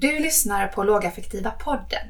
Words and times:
Du 0.00 0.18
lyssnar 0.18 0.68
på 0.68 0.84
Lågaffektiva 0.84 1.50
podden 1.50 2.06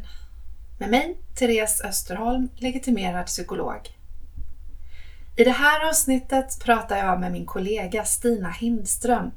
med 0.78 0.90
mig, 0.90 1.19
Therese 1.39 1.81
Österholm, 1.85 2.48
legitimerad 2.56 3.27
psykolog. 3.27 3.81
I 5.37 5.45
det 5.45 5.51
här 5.51 5.88
avsnittet 5.88 6.64
pratar 6.64 6.96
jag 6.96 7.21
med 7.21 7.32
min 7.32 7.46
kollega 7.46 8.04
Stina 8.04 8.50
Hindström 8.50 9.30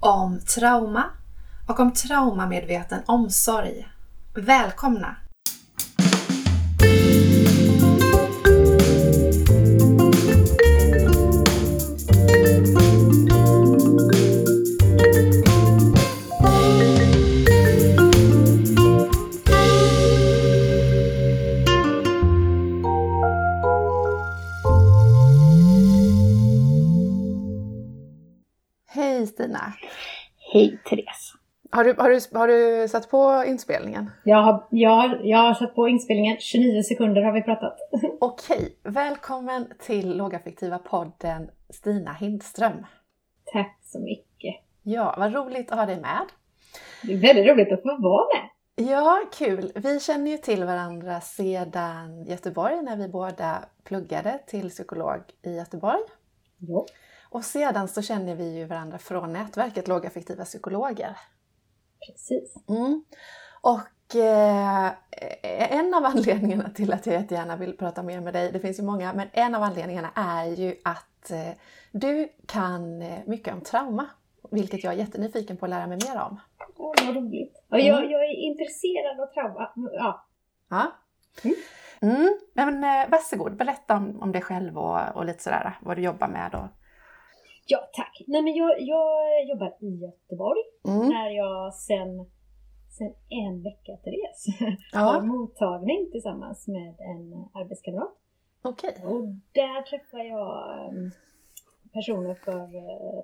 om 0.00 0.40
trauma 0.40 1.04
och 1.68 1.80
om 1.80 1.92
traumamedveten 1.92 3.02
omsorg. 3.06 3.88
Välkomna! 4.34 5.16
Hej 30.52 30.78
Therese! 30.84 31.32
Har 31.70 31.84
du, 31.84 31.94
har, 31.98 32.10
du, 32.10 32.38
har 32.38 32.48
du 32.48 32.88
satt 32.88 33.10
på 33.10 33.44
inspelningen? 33.46 34.10
Jag 34.24 34.42
har, 34.42 34.66
jag, 34.70 34.90
har, 34.90 35.20
jag 35.24 35.38
har 35.38 35.54
satt 35.54 35.74
på 35.74 35.88
inspelningen, 35.88 36.36
29 36.40 36.82
sekunder 36.82 37.22
har 37.22 37.32
vi 37.32 37.42
pratat. 37.42 37.76
Okej, 38.20 38.76
välkommen 38.82 39.72
till 39.78 40.16
Lågaffektiva 40.16 40.78
podden 40.78 41.50
Stina 41.68 42.12
Hindström. 42.12 42.86
Tack 43.52 43.78
så 43.82 44.00
mycket! 44.00 44.54
Ja, 44.82 45.14
vad 45.18 45.34
roligt 45.34 45.70
att 45.70 45.78
ha 45.78 45.86
dig 45.86 46.00
med. 46.00 46.26
Det 47.02 47.12
är 47.12 47.16
väldigt 47.16 47.46
roligt 47.46 47.72
att 47.72 47.82
få 47.82 48.02
vara 48.02 48.26
med. 48.34 48.48
Ja, 48.88 49.22
kul! 49.38 49.72
Vi 49.74 50.00
känner 50.00 50.30
ju 50.30 50.38
till 50.38 50.64
varandra 50.64 51.20
sedan 51.20 52.24
Göteborg 52.24 52.82
när 52.82 52.96
vi 52.96 53.08
båda 53.08 53.64
pluggade 53.84 54.38
till 54.46 54.68
psykolog 54.68 55.20
i 55.42 55.50
Göteborg. 55.56 56.02
Jo. 56.58 56.86
Och 57.30 57.44
sedan 57.44 57.88
så 57.88 58.02
känner 58.02 58.34
vi 58.34 58.56
ju 58.56 58.64
varandra 58.64 58.98
från 58.98 59.32
nätverket 59.32 59.88
Lågaffektiva 59.88 60.44
psykologer. 60.44 61.16
Precis. 62.06 62.54
Mm. 62.68 63.04
Och 63.60 64.16
eh, 64.16 64.92
en 65.78 65.94
av 65.94 66.04
anledningarna 66.04 66.70
till 66.70 66.92
att 66.92 67.06
jag 67.06 67.14
jättegärna 67.14 67.56
vill 67.56 67.76
prata 67.76 68.02
mer 68.02 68.20
med 68.20 68.34
dig, 68.34 68.52
det 68.52 68.60
finns 68.60 68.78
ju 68.78 68.82
många, 68.82 69.12
men 69.12 69.28
en 69.32 69.54
av 69.54 69.62
anledningarna 69.62 70.10
är 70.14 70.44
ju 70.44 70.76
att 70.84 71.30
eh, 71.30 71.50
du 71.92 72.28
kan 72.46 73.02
eh, 73.02 73.18
mycket 73.26 73.54
om 73.54 73.60
trauma, 73.60 74.06
vilket 74.50 74.84
jag 74.84 74.92
är 74.92 74.98
jättenyfiken 74.98 75.56
på 75.56 75.66
att 75.66 75.70
lära 75.70 75.86
mig 75.86 75.98
mer 76.08 76.20
om. 76.20 76.40
Åh, 76.76 76.94
vad 77.06 77.16
roligt. 77.16 77.64
Och 77.70 77.80
jag, 77.80 78.10
jag 78.10 78.24
är 78.24 78.36
intresserad 78.36 79.20
av 79.20 79.26
trauma. 79.26 79.72
Ja. 79.76 80.26
Ja. 80.70 80.92
Mm. 81.44 81.56
Mm. 82.02 82.38
Men, 82.52 82.84
eh, 82.84 83.10
varsågod, 83.10 83.56
berätta 83.56 83.96
om, 83.96 84.22
om 84.22 84.32
dig 84.32 84.42
själv 84.42 84.78
och, 84.78 85.16
och 85.16 85.24
lite 85.24 85.42
sådär, 85.42 85.78
vad 85.80 85.96
du 85.96 86.02
jobbar 86.02 86.28
med. 86.28 86.54
Och... 86.54 86.79
ja, 87.70 87.78
tack. 87.92 88.22
Nej, 88.26 88.42
men 88.42 88.54
jag, 88.54 88.80
jag 88.80 89.44
jobbar 89.48 89.76
i 89.80 89.90
Göteborg 89.96 90.60
Mm. 90.88 91.08
där 91.10 91.30
jag 91.30 91.74
sen, 91.74 92.26
sen 92.98 93.14
en 93.28 93.62
vecka, 93.62 93.96
Therese, 93.96 94.46
har 94.92 95.14
Ja, 95.14 95.20
mottagning 95.20 96.08
tillsammans 96.12 96.68
med 96.68 96.94
en 97.00 97.44
arbetskamrat. 97.54 98.14
okej. 98.62 98.94
Och 99.04 99.24
där 99.52 99.82
träffar 99.82 100.18
jag 100.18 100.78
em, 100.88 101.10
personer 101.92 102.34
för, 102.34 102.60
eh, 102.76 103.22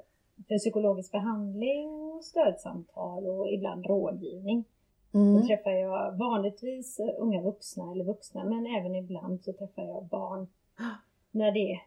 för 0.48 0.58
psykologisk 0.58 1.12
behandling, 1.12 1.88
och 1.90 2.24
stödsamtal 2.24 3.26
och 3.26 3.48
ibland 3.52 3.86
rådgivning. 3.86 4.64
Då 5.12 5.18
Mm. 5.18 5.46
träffar 5.46 5.70
jag 5.70 6.16
vanligtvis 6.18 6.98
eh, 7.00 7.14
unga 7.18 7.40
vuxna 7.42 7.92
eller 7.92 8.04
vuxna 8.04 8.44
men 8.44 8.66
även 8.66 8.94
ibland 8.94 9.44
så 9.44 9.52
träffar 9.52 9.82
jag 9.82 10.04
barn 10.04 10.46
när 11.30 11.52
det 11.52 11.72
är 11.72 11.80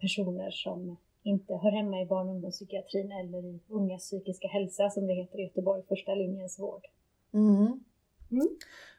personer 0.00 0.50
som 0.50 0.96
inte 1.24 1.54
hör 1.54 1.70
hemma 1.70 2.00
i 2.00 2.06
barn 2.06 2.28
och 2.28 2.34
ungdomspsykiatrin 2.34 3.12
eller 3.12 3.44
i 3.44 3.60
ungas 3.68 4.02
psykiska 4.02 4.48
hälsa 4.48 4.90
som 4.90 5.06
det 5.06 5.14
heter 5.14 5.38
i 5.38 5.42
Göteborg, 5.42 5.82
första 5.88 6.14
linjens 6.14 6.58
vård. 6.58 6.86
Mm. 7.34 7.84
Mm. 8.30 8.48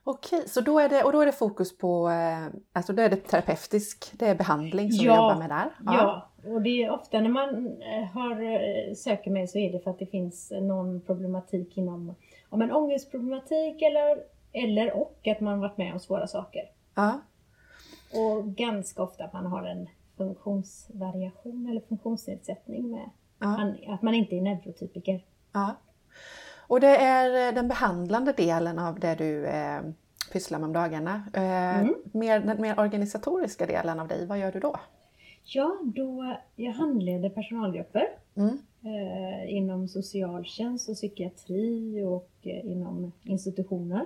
Okej, 0.04 0.44
så 0.48 0.62
då 0.62 0.80
är, 0.80 0.90
det, 0.90 1.04
och 1.04 1.12
då 1.12 1.22
är 1.22 1.26
det 1.26 1.32
fokus 1.32 1.78
på, 1.78 2.10
eh, 2.10 2.60
alltså 2.74 2.94
då 2.94 3.02
är 3.02 3.10
det 3.10 3.16
terapeutisk, 3.16 4.12
det 4.14 4.26
är 4.26 4.36
behandling 4.36 4.92
som 4.92 5.06
Ja, 5.06 5.14
du 5.14 5.18
jobbar 5.18 5.40
med 5.40 5.50
där? 5.50 5.76
Ja, 5.86 6.30
och 6.46 6.62
det 6.62 6.84
är 6.84 6.90
ofta 6.90 7.20
när 7.20 7.30
man 7.30 7.82
eh, 7.82 8.04
har, 8.14 8.42
eh, 8.42 8.94
söker 8.96 9.32
mig 9.32 9.48
så 9.48 9.58
är 9.58 9.72
det 9.72 9.80
för 9.80 9.92
att 9.92 10.00
det 10.00 10.06
finns 10.06 10.52
någon 10.62 11.02
problematik 11.02 11.78
inom 11.78 12.16
om 12.50 12.62
en 12.62 12.72
ångestproblematik 12.72 13.82
eller, 13.82 14.24
eller 14.52 14.98
och 14.98 15.28
att 15.28 15.40
man 15.40 15.60
varit 15.60 15.78
med 15.78 15.94
om 15.94 16.00
svåra 16.00 16.28
saker. 16.28 16.62
Ja. 16.96 17.22
Och 18.14 18.46
ganska 18.46 19.04
ofta 19.04 19.24
att 19.24 19.34
man 19.34 19.46
har 19.46 19.64
en 19.64 19.88
funktionsvariation 20.18 21.68
eller 21.70 21.82
funktionsnedsättning 21.82 22.92
med 22.92 23.10
ja. 23.40 23.74
att 23.94 24.02
man 24.02 24.14
inte 24.14 24.36
är 24.36 24.42
neurotypiker. 24.42 25.24
ja. 25.54 25.76
Och 26.68 26.80
det 26.80 26.98
är 26.98 27.48
eh, 27.50 27.56
den 27.56 27.68
behandlande 27.68 28.32
delen 28.34 28.80
av 28.80 29.00
det 29.00 29.16
du 29.16 29.46
eh, 29.46 29.82
pysslar 30.34 30.60
med 30.60 30.68
om 30.68 30.74
dagarna. 30.74 31.24
Eh, 31.34 31.80
Mm. 31.80 31.94
mer, 32.12 32.40
den 32.40 32.62
mer 32.62 32.80
organisatoriska 32.80 33.66
delen 33.66 34.00
av 34.00 34.08
dig, 34.08 34.26
vad 34.26 34.40
gör 34.40 34.52
du 34.52 34.60
då? 34.60 34.76
Ja, 35.44 35.78
då 35.84 36.36
jag 36.56 36.72
handleder 36.72 37.30
personalgrupper 37.30 38.08
Mm. 38.36 38.58
eh, 38.84 39.56
inom 39.56 39.88
socialtjänst 39.88 40.90
och 40.90 40.96
psykiatri 40.96 42.04
och 42.04 42.30
eh, 42.42 42.66
inom 42.72 43.12
institutioner. 43.24 44.06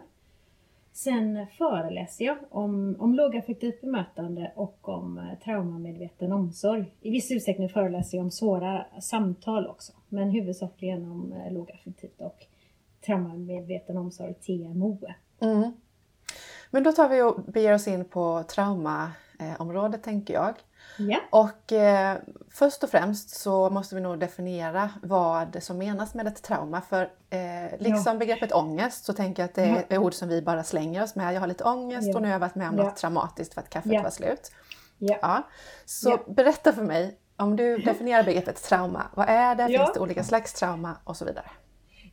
Sen 1.03 1.47
föreläser 1.57 2.25
jag 2.25 2.37
om, 2.49 2.95
om 2.99 3.13
lågaffektivt 3.15 3.81
bemötande 3.81 4.51
och 4.55 4.89
om 4.89 5.17
eh, 5.17 5.39
traumamedveten 5.43 6.31
omsorg. 6.31 6.93
I 7.01 7.11
viss 7.11 7.31
utsträckning 7.31 7.69
föreläser 7.69 8.17
jag 8.17 8.23
om 8.23 8.31
svåra 8.31 8.85
samtal 9.01 9.67
också, 9.67 9.93
men 10.09 10.29
huvudsakligen 10.29 11.11
om 11.11 11.33
eh, 11.33 11.53
lågaffektivt 11.53 12.21
och 12.21 12.45
traumamedveten 13.05 13.97
omsorg, 13.97 14.33
TMO. 14.33 14.99
Mm. 15.39 15.71
Men 16.71 16.83
då 16.83 16.91
tar 16.91 17.09
vi 17.09 17.21
och 17.21 17.43
beger 17.43 17.73
oss 17.73 17.87
in 17.87 18.05
på 18.05 18.43
trauma 18.43 19.11
traumaområdet 19.39 20.03
tänker 20.03 20.33
jag. 20.33 20.53
Ja, 20.97 21.19
Och 21.29 21.73
eh, 21.73 22.17
först 22.51 22.83
och 22.83 22.89
främst 22.89 23.29
så 23.29 23.69
måste 23.69 23.95
vi 23.95 24.01
nog 24.01 24.19
definiera 24.19 24.89
vad 25.03 25.57
som 25.63 25.77
menas 25.77 26.13
med 26.13 26.27
ett 26.27 26.43
trauma. 26.43 26.81
För 26.81 27.01
eh, 27.29 27.77
liksom 27.79 28.19
begreppet 28.19 28.51
ångest 28.53 29.05
så 29.05 29.13
tänker 29.13 29.43
jag 29.43 29.47
att 29.49 29.55
det 29.55 29.63
är 29.63 29.85
Ja. 29.87 29.99
ord 29.99 30.13
som 30.13 30.29
vi 30.29 30.41
bara 30.41 30.63
slänger 30.63 31.03
oss 31.03 31.15
med. 31.15 31.33
Jag 31.35 31.39
har 31.39 31.47
lite 31.47 31.63
ångest 31.63 32.07
Ja. 32.07 32.15
och 32.15 32.21
nu 32.21 32.27
har 32.27 32.33
jag 32.33 32.39
varit 32.39 32.55
med 32.55 32.69
om 32.69 32.77
Ja. 32.77 32.83
något 32.83 32.95
traumatiskt 32.95 33.53
för 33.53 33.61
att 33.61 33.69
kaffet 33.69 33.91
Ja. 33.93 34.01
var 34.03 34.09
slut. 34.09 34.51
ja. 34.97 35.17
Ja. 35.21 35.43
Så 35.85 36.09
Ja. 36.09 36.33
berätta 36.33 36.73
för 36.73 36.83
mig, 36.83 37.17
om 37.37 37.55
du 37.55 37.77
definierar 37.77 38.23
begreppet 38.23 38.63
trauma, 38.63 39.03
vad 39.15 39.29
är 39.29 39.55
det? 39.55 39.67
Ja. 39.67 39.79
Finns 39.85 39.93
det 39.93 39.99
olika 39.99 40.23
slags 40.23 40.53
trauma? 40.53 40.95
Och 41.03 41.17
så 41.17 41.25
vidare. 41.25 41.45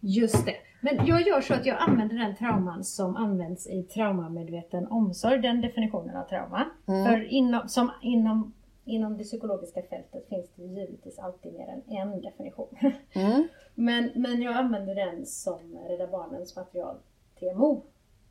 Just 0.01 0.47
det. 0.47 0.57
Men 0.81 1.07
jag 1.07 1.23
gör 1.27 1.41
så 1.41 1.55
att 1.55 1.67
jag 1.67 1.77
använder 1.81 2.17
den 2.17 2.37
trauman 2.37 2.85
som 2.85 3.17
används 3.17 3.67
i 3.67 3.83
traumamedveten 3.83 4.87
omsorg, 4.87 5.39
den 5.39 5.61
definitionen 5.61 6.17
av 6.17 6.25
trauma. 6.25 6.71
Mm. 6.89 7.05
För 7.05 7.33
inom, 7.33 7.69
som 7.69 7.91
inom, 8.03 8.55
inom 8.85 9.17
det 9.19 9.25
psykologiska 9.25 9.83
fältet 9.83 10.29
finns 10.29 10.51
det 10.55 10.63
givetvis 10.63 11.19
alltid 11.19 11.53
mer 11.53 11.69
än 11.69 11.83
en 11.97 12.21
definition. 12.21 12.69
Mm. 13.13 13.49
Men, 13.75 14.11
men 14.15 14.43
jag 14.43 14.55
använder 14.55 14.95
den 14.95 15.27
som 15.27 15.79
Rädda 15.89 16.07
Barnens 16.07 16.57
material 16.57 16.97
TMO 17.39 17.85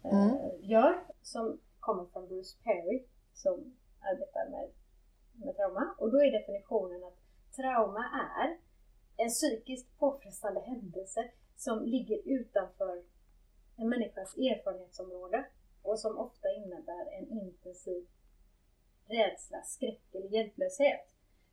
eh, 0.03 0.25
Mm. 0.25 0.37
gör, 0.61 1.03
som 1.21 1.59
kommer 1.79 2.05
från 2.05 2.27
Bruce 2.27 2.57
Perry 2.63 3.03
som 3.33 3.75
arbetar 3.99 4.49
med, 4.51 4.69
med 5.45 5.55
trauma. 5.55 5.95
Och 5.97 6.11
då 6.11 6.17
är 6.17 6.31
definitionen 6.39 7.03
att 7.03 7.17
trauma 7.55 8.05
är 8.41 8.57
en 9.23 9.29
psykiskt 9.29 9.99
påfrestande 9.99 10.59
händelse 10.59 11.25
som 11.55 11.85
ligger 11.85 12.19
utanför 12.25 13.03
en 13.77 13.89
människas 13.89 14.37
erfarenhetsområde 14.37 15.45
och 15.81 15.99
som 15.99 16.17
ofta 16.17 16.47
innebär 16.53 17.05
en 17.19 17.29
intensiv 17.31 18.07
rädsla, 19.07 19.61
skräck 19.63 20.01
eller 20.13 20.27
hjälplöshet. 20.27 21.01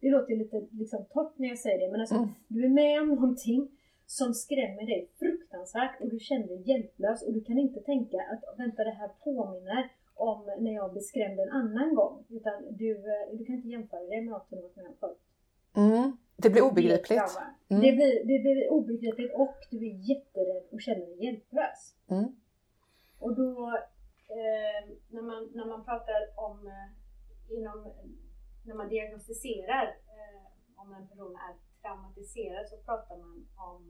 Det 0.00 0.10
låter 0.10 0.36
lite 0.36 0.66
liksom, 0.70 1.04
torrt 1.04 1.38
när 1.38 1.48
jag 1.48 1.58
säger 1.58 1.78
det 1.78 1.90
men 1.92 2.00
alltså, 2.00 2.14
Mm. 2.14 2.28
du 2.48 2.64
är 2.64 2.68
med 2.68 3.02
om 3.02 3.08
någonting 3.08 3.70
som 4.06 4.34
skrämmer 4.34 4.86
dig 4.86 5.10
fruktansvärt 5.18 6.00
och 6.00 6.08
du 6.10 6.18
känner 6.18 6.46
dig 6.46 6.62
hjälplös 6.70 7.22
och 7.22 7.32
du 7.32 7.44
kan 7.44 7.58
inte 7.58 7.80
tänka 7.80 8.16
att 8.16 8.58
vänta 8.58 8.84
det 8.84 8.90
här 8.90 9.08
påminner 9.24 9.92
om 10.14 10.54
när 10.58 10.74
jag 10.74 10.92
blev 10.92 11.02
skrämd 11.02 11.40
en 11.40 11.50
annan 11.50 11.94
gång. 11.94 12.24
Utan 12.28 12.76
du, 12.76 12.90
eh, 12.90 13.38
du 13.38 13.44
kan 13.44 13.54
inte 13.54 13.68
jämföra 13.68 14.00
det 14.00 14.16
med 14.20 14.24
något 14.24 14.46
du 14.50 14.56
varit 14.60 14.76
med 14.76 14.86
om 14.86 14.96
förut. 15.00 15.18
Mm. 15.76 16.16
Det 16.42 16.50
blir 16.50 16.62
obegripligt. 16.62 17.38
Mm. 17.68 17.82
det, 17.82 17.92
blir, 17.92 18.14
det 18.30 18.38
blir 18.44 18.70
obegripligt 18.70 19.32
och 19.34 19.58
du 19.70 19.76
är 19.90 19.96
jätterädd 20.10 20.64
och 20.72 20.80
känner 20.80 21.06
dig 21.06 21.24
hjälplös. 21.24 21.80
Mm. 22.10 22.28
Och 23.18 23.36
då 23.36 23.50
eh, 24.38 24.80
när, 25.08 25.22
man, 25.22 25.50
när 25.54 25.66
man 25.66 25.84
pratar 25.84 26.20
om 26.36 26.66
eh, 26.66 26.88
inom, 27.56 27.78
när 28.66 28.74
man 28.74 28.88
diagnostiserar 28.88 29.86
eh, 30.16 30.44
om 30.80 30.94
en 30.94 31.08
person 31.08 31.36
är 31.36 31.54
traumatiserad 31.82 32.68
så 32.68 32.76
pratar 32.76 33.16
man 33.16 33.46
om 33.56 33.80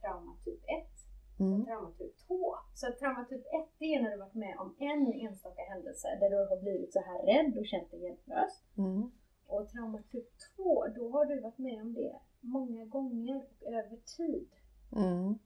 trauma 0.00 0.36
typ 0.44 0.62
1. 0.64 0.70
och 1.40 1.66
trauma 1.66 1.90
typ 1.98 2.18
2. 2.18 2.54
Så 2.74 2.86
trauma 2.98 3.24
typ 3.24 3.44
1 3.46 3.68
det 3.78 3.94
är 3.94 4.02
när 4.02 4.10
du 4.10 4.16
varit 4.16 4.34
med 4.34 4.58
om 4.58 4.76
en 4.78 5.12
enstaka 5.12 5.62
händelse 5.62 6.08
där 6.20 6.30
du 6.30 6.36
har 6.36 6.60
blivit 6.60 6.92
så 6.92 7.00
här 7.00 7.18
rädd 7.30 7.58
och 7.58 7.66
känt 7.66 7.90
dig 7.90 8.02
hjälplös. 8.02 8.52
Mm. 8.78 9.10
Och 9.50 9.68
trauma 9.68 10.02
typ 10.10 10.28
2, 10.56 10.86
då 10.96 11.10
har 11.10 11.24
du 11.26 11.40
varit 11.40 11.58
med 11.58 11.82
om 11.82 11.94
det 11.94 12.16
många 12.40 12.84
gånger 12.84 13.36
och 13.60 13.66
över 13.66 13.96
tid. 14.16 14.48
Mm. 14.96 15.38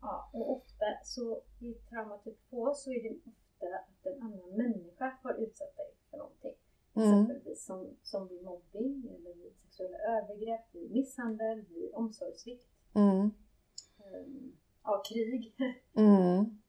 Ja, 0.00 0.30
och 0.32 0.50
ofta 0.56 0.84
så 1.04 1.42
i 1.60 1.74
trauma 1.74 2.18
typ 2.18 2.50
2 2.50 2.74
så 2.74 2.90
är 2.92 3.02
det 3.02 3.16
ofta 3.30 3.66
att 3.76 4.06
en 4.06 4.22
annan 4.22 4.50
människa 4.56 5.18
har 5.22 5.34
utsatt 5.34 5.76
dig 5.76 5.94
för 6.10 6.18
någonting. 6.18 6.54
Mm. 6.94 7.08
Exempelvis 7.08 7.64
som, 7.66 7.96
som 8.02 8.28
vid 8.28 8.42
mobbing 8.42 9.08
eller 9.16 9.34
vid 9.34 9.52
sexuella 9.56 9.98
övergrepp, 9.98 10.74
vid 10.74 10.90
misshandel, 10.90 11.64
vid 11.68 11.90
omsorgssvikt, 11.94 12.68
Mm. 12.94 13.30
ehm, 13.98 14.52
ja, 14.84 15.02
krig. 15.08 15.54
Mm. 15.94 16.62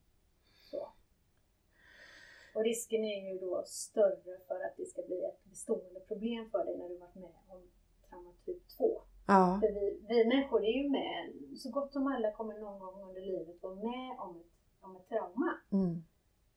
Och 2.54 2.64
risken 2.64 3.04
är 3.04 3.32
ju 3.32 3.38
då 3.38 3.62
större 3.66 4.38
för 4.48 4.54
att 4.54 4.76
det 4.76 4.86
ska 4.86 5.02
bli 5.02 5.24
ett 5.24 5.44
bestående 5.44 6.00
problem 6.00 6.50
för 6.50 6.64
dig 6.64 6.78
när 6.78 6.88
du 6.88 6.96
varit 6.98 7.14
med 7.14 7.30
om 7.48 7.62
trauma 8.08 8.32
typ 8.44 8.68
2. 8.68 9.02
Ja. 9.26 9.58
För 9.62 9.72
vi, 9.72 10.00
vi 10.08 10.24
människor 10.24 10.64
är 10.64 10.82
ju 10.82 10.90
med, 10.90 11.32
så 11.56 11.70
gott 11.70 11.92
som 11.92 12.06
alla 12.06 12.32
kommer 12.32 12.58
någon 12.58 12.78
gång 12.78 13.08
under 13.08 13.20
livet 13.20 13.62
vara 13.62 13.74
med 13.74 14.18
om 14.18 14.36
ett, 14.36 14.52
om 14.80 14.96
ett 14.96 15.08
trauma. 15.08 15.50
Mm. 15.72 16.04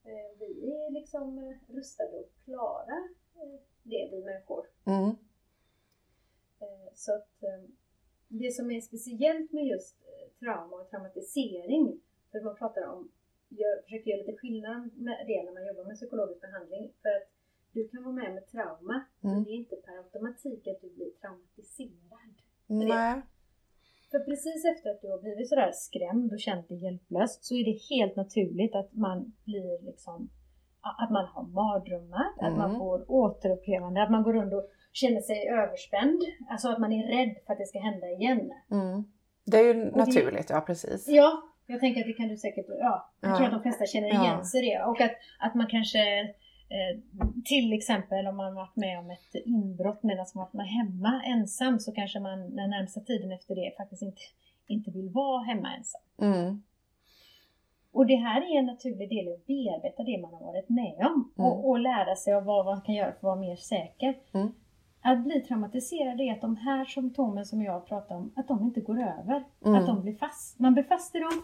Eh, 0.04 0.40
Vi 0.40 0.72
är 0.72 0.92
liksom 0.92 1.38
eh, 1.38 1.76
rustade 1.76 2.20
att 2.20 2.44
klara 2.46 2.98
eh, 3.36 3.60
det, 3.84 4.10
vi 4.12 4.24
människor. 4.24 4.66
Mm. 4.86 5.16
Så 6.94 7.14
att 7.16 7.44
det 8.28 8.52
som 8.52 8.72
är 8.72 8.82
speciellt 8.82 9.52
med 9.52 9.66
just 9.66 9.98
trauma 10.40 10.76
och 10.76 10.90
traumatisering, 10.90 12.02
för 12.32 12.42
man 12.42 12.56
pratar 12.56 12.88
om, 12.88 13.12
jag 13.50 13.84
försöker 13.84 14.10
göra 14.12 14.22
lite 14.24 14.38
skillnad 14.38 14.82
med 15.06 15.18
det 15.28 15.44
när 15.44 15.54
man 15.54 15.68
jobbar 15.68 15.84
med 15.84 15.96
psykologisk 15.96 16.42
behandling, 16.42 16.92
för 17.02 17.10
att 17.10 17.28
du 17.74 17.88
kan 17.88 18.04
vara 18.04 18.14
med 18.22 18.34
med 18.34 18.48
trauma, 18.48 19.06
men 19.22 19.32
Mm. 19.32 19.44
det 19.44 19.50
är 19.50 19.56
inte 19.64 19.76
per 19.76 19.98
automatik 19.98 20.68
att 20.68 20.82
du 20.82 20.90
blir 20.90 21.12
traumatiserad. 21.22 22.34
Nej. 22.68 23.22
För 24.12 24.20
precis 24.20 24.66
efter 24.66 24.90
att 24.90 25.02
du 25.02 25.08
har 25.12 25.20
blivit 25.22 25.50
sådär 25.50 25.72
skrämd 25.74 26.32
och 26.34 26.40
känt 26.40 26.68
dig 26.70 26.78
hjälplös 26.84 27.38
så 27.42 27.56
är 27.56 27.66
det 27.66 27.96
helt 27.96 28.16
naturligt 28.16 28.76
att 28.76 28.94
man 28.94 29.34
blir 29.46 29.82
liksom 29.86 30.30
att 30.82 31.12
man 31.12 31.26
har 31.26 31.44
mardrömmar, 31.44 32.26
att 32.40 32.58
man 32.58 32.70
Mm. 32.70 32.80
får 32.80 33.12
återupplevande, 33.12 34.04
att 34.04 34.12
man 34.12 34.24
går 34.24 34.34
runt 34.34 34.54
och 34.54 34.70
känner 34.92 35.22
sig 35.22 35.48
överspänd. 35.48 36.22
Alltså 36.50 36.70
att 36.70 36.80
man 36.80 36.94
är 36.94 37.08
rädd 37.08 37.36
för 37.46 37.54
att 37.54 37.60
det 37.60 37.66
ska 37.66 37.80
hända 37.80 38.08
igen. 38.12 38.52
Mm. 38.72 39.04
Det 39.46 39.58
är 39.58 39.64
ju 39.64 39.74
det- 39.74 39.96
naturligt, 39.96 40.50
ja 40.50 40.62
precis. 40.62 41.08
Ja, 41.08 41.42
jag 41.68 41.80
tänker 41.80 42.02
att 42.02 42.08
det 42.08 42.14
kan 42.14 42.28
du 42.28 42.38
säkert, 42.38 42.66
ja, 42.70 43.10
jag 43.22 43.32
Ja. 43.32 43.36
tror 43.38 43.46
att 43.48 43.52
de 43.54 43.62
flesta 43.62 43.86
känner 43.86 44.08
igen 44.08 44.46
sig 44.46 44.68
i 44.68 44.70
det. 44.70 44.84
Och 44.84 45.02
att, 45.02 45.12
att 45.40 45.56
man 45.56 45.68
kanske 45.68 46.20
eh, 46.70 47.00
till 47.46 47.74
exempel 47.74 48.28
om 48.28 48.38
man 48.38 48.56
varit 48.56 48.76
med 48.76 49.00
om 49.00 49.10
ett 49.12 49.36
inbrott 49.46 50.04
medan 50.04 50.26
man 50.36 50.48
varit 50.52 50.70
hemma 50.72 51.22
ensam 51.26 51.80
så 51.80 51.92
kanske 51.92 52.20
man 52.20 52.56
den 52.56 52.70
närmsta 52.70 53.00
tiden 53.00 53.32
efter 53.32 53.56
det 53.56 53.74
faktiskt 53.78 54.02
inte, 54.02 54.22
inte 54.68 54.92
vill 54.92 55.10
vara 55.10 55.44
hemma 55.44 55.76
ensam. 55.78 56.02
Mm. 56.22 56.64
Och 57.92 58.06
det 58.06 58.16
här 58.16 58.42
är 58.42 58.60
en 58.60 58.66
naturlig 58.66 59.10
del 59.10 59.28
i 59.28 59.34
att 59.34 59.48
bearbeta 59.48 60.04
det 60.04 60.18
man 60.22 60.34
har 60.34 60.40
varit 60.46 60.70
med 60.70 60.96
om 61.00 61.32
Mm. 61.38 61.52
och, 61.52 61.70
och 61.70 61.80
lära 61.80 62.16
sig 62.16 62.34
av 62.34 62.44
vad 62.44 62.66
man 62.66 62.82
kan 62.82 62.96
göra 62.96 63.12
för 63.12 63.18
att 63.18 63.24
vara 63.24 63.36
mer 63.36 63.56
säker. 63.56 64.16
Mm. 64.34 64.52
Att 65.02 65.24
bli 65.24 65.42
traumatiserad 65.42 66.22
är 66.22 66.32
att 66.32 66.42
de 66.42 66.58
här 66.58 66.86
symptomen 66.86 67.46
som 67.46 67.62
jag 67.62 67.86
pratar 67.88 68.16
om, 68.16 68.34
att 68.36 68.48
de 68.48 68.64
inte 68.64 68.82
går 68.82 69.00
över. 69.02 69.44
Mm. 69.66 69.76
Att 69.80 69.88
de 69.88 70.02
blir 70.02 70.16
fast. 70.16 70.60
Man 70.60 70.74
blir 70.74 70.84
fast 70.84 71.16
i 71.16 71.20
dem 71.20 71.44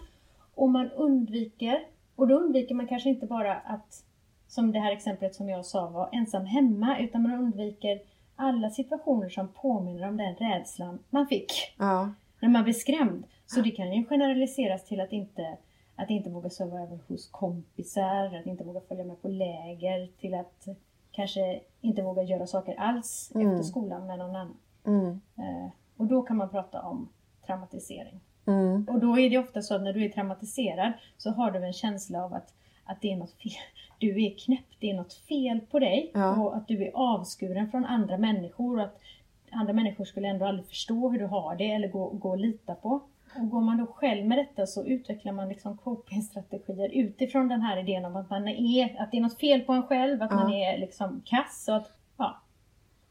och 0.55 0.69
man 0.69 0.91
undviker, 0.91 1.83
och 2.15 2.27
då 2.27 2.35
undviker 2.35 2.75
man 2.75 2.87
kanske 2.87 3.09
inte 3.09 3.25
bara 3.25 3.55
att, 3.55 4.03
som 4.47 4.71
det 4.71 4.79
här 4.79 4.91
exemplet 4.91 5.35
som 5.35 5.49
jag 5.49 5.65
sa, 5.65 5.89
vara 5.89 6.09
ensam 6.11 6.45
hemma, 6.45 6.99
utan 6.99 7.21
man 7.21 7.33
undviker 7.33 8.01
alla 8.35 8.69
situationer 8.69 9.29
som 9.29 9.47
påminner 9.47 10.07
om 10.07 10.17
den 10.17 10.35
rädslan 10.35 10.99
man 11.09 11.27
fick 11.27 11.51
Ja. 11.77 12.09
när 12.39 12.49
man 12.49 12.63
blir 12.63 12.73
skrämd. 12.73 13.23
Så 13.45 13.61
det 13.61 13.71
kan 13.71 13.93
ju 13.93 14.05
generaliseras 14.05 14.85
till 14.85 15.01
att 15.01 15.11
inte, 15.11 15.57
att 15.95 16.09
inte 16.09 16.29
våga 16.29 16.49
sova 16.49 16.79
över 16.81 16.99
hos 17.07 17.27
kompisar, 17.31 18.35
att 18.39 18.45
inte 18.45 18.63
våga 18.63 18.81
följa 18.81 19.03
med 19.03 19.21
på 19.21 19.27
läger, 19.27 20.07
till 20.19 20.33
att 20.33 20.67
kanske 21.11 21.59
inte 21.81 22.01
våga 22.01 22.23
göra 22.23 22.47
saker 22.47 22.75
alls 22.79 23.31
Mm. 23.35 23.51
efter 23.51 23.63
skolan 23.63 24.07
med 24.07 24.17
någon 24.19 24.35
annan. 24.35 24.57
Mm. 24.85 25.21
Eh, 25.37 25.69
och 25.97 26.05
då 26.05 26.21
kan 26.21 26.37
man 26.37 26.49
prata 26.49 26.81
om 26.81 27.09
traumatisering. 27.45 28.19
Mm. 28.45 28.87
Och 28.89 28.99
då 28.99 29.19
är 29.19 29.29
det 29.29 29.37
ofta 29.37 29.61
så 29.61 29.75
att 29.75 29.81
när 29.83 29.93
du 29.93 30.05
är 30.05 30.09
traumatiserad 30.09 30.91
så 31.17 31.31
har 31.31 31.51
du 31.51 31.65
en 31.65 31.73
känsla 31.73 32.23
av 32.25 32.33
att, 32.33 32.53
att 32.85 33.01
det 33.01 33.11
är 33.11 33.15
något 33.17 33.33
fel. 33.33 33.51
Du 33.99 34.23
är 34.25 34.37
knäpp, 34.45 34.65
det 34.79 34.89
är 34.89 34.93
något 34.93 35.13
fel 35.13 35.59
på 35.71 35.79
dig 35.79 36.11
Ja. 36.13 36.35
och 36.43 36.55
att 36.55 36.67
du 36.67 36.83
är 36.87 36.91
avskuren 36.93 37.71
från 37.71 37.85
andra 37.85 38.17
människor 38.17 38.77
och 38.77 38.83
att 38.85 38.99
andra 39.51 39.73
människor 39.73 40.05
skulle 40.05 40.27
ändå 40.27 40.45
aldrig 40.45 40.67
förstå 40.67 41.09
hur 41.09 41.19
du 41.19 41.25
har 41.25 41.55
det 41.55 41.71
eller 41.71 41.87
gå, 41.87 42.09
gå 42.09 42.29
och 42.29 42.37
lita 42.37 42.75
på. 42.75 42.89
Och 43.39 43.49
går 43.49 43.61
man 43.61 43.77
då 43.77 43.85
själv 43.85 44.25
med 44.25 44.37
detta 44.37 44.65
så 44.67 44.83
utvecklar 44.85 45.31
man 45.33 45.49
liksom 45.49 45.77
copingstrategier 45.77 46.89
utifrån 46.89 47.47
den 47.47 47.61
här 47.61 47.77
idén 47.77 48.05
om 48.05 48.15
att 48.15 48.29
man 48.29 48.47
är, 48.47 49.01
att 49.01 49.11
det 49.11 49.17
är 49.17 49.21
något 49.21 49.39
fel 49.39 49.61
på 49.61 49.73
en 49.73 49.83
själv, 49.83 50.21
att 50.21 50.31
Ja. 50.31 50.37
man 50.37 50.53
är 50.53 50.77
liksom 50.77 51.21
kass 51.25 51.65
och 51.69 51.75
att, 51.75 51.91
ja, 52.17 52.41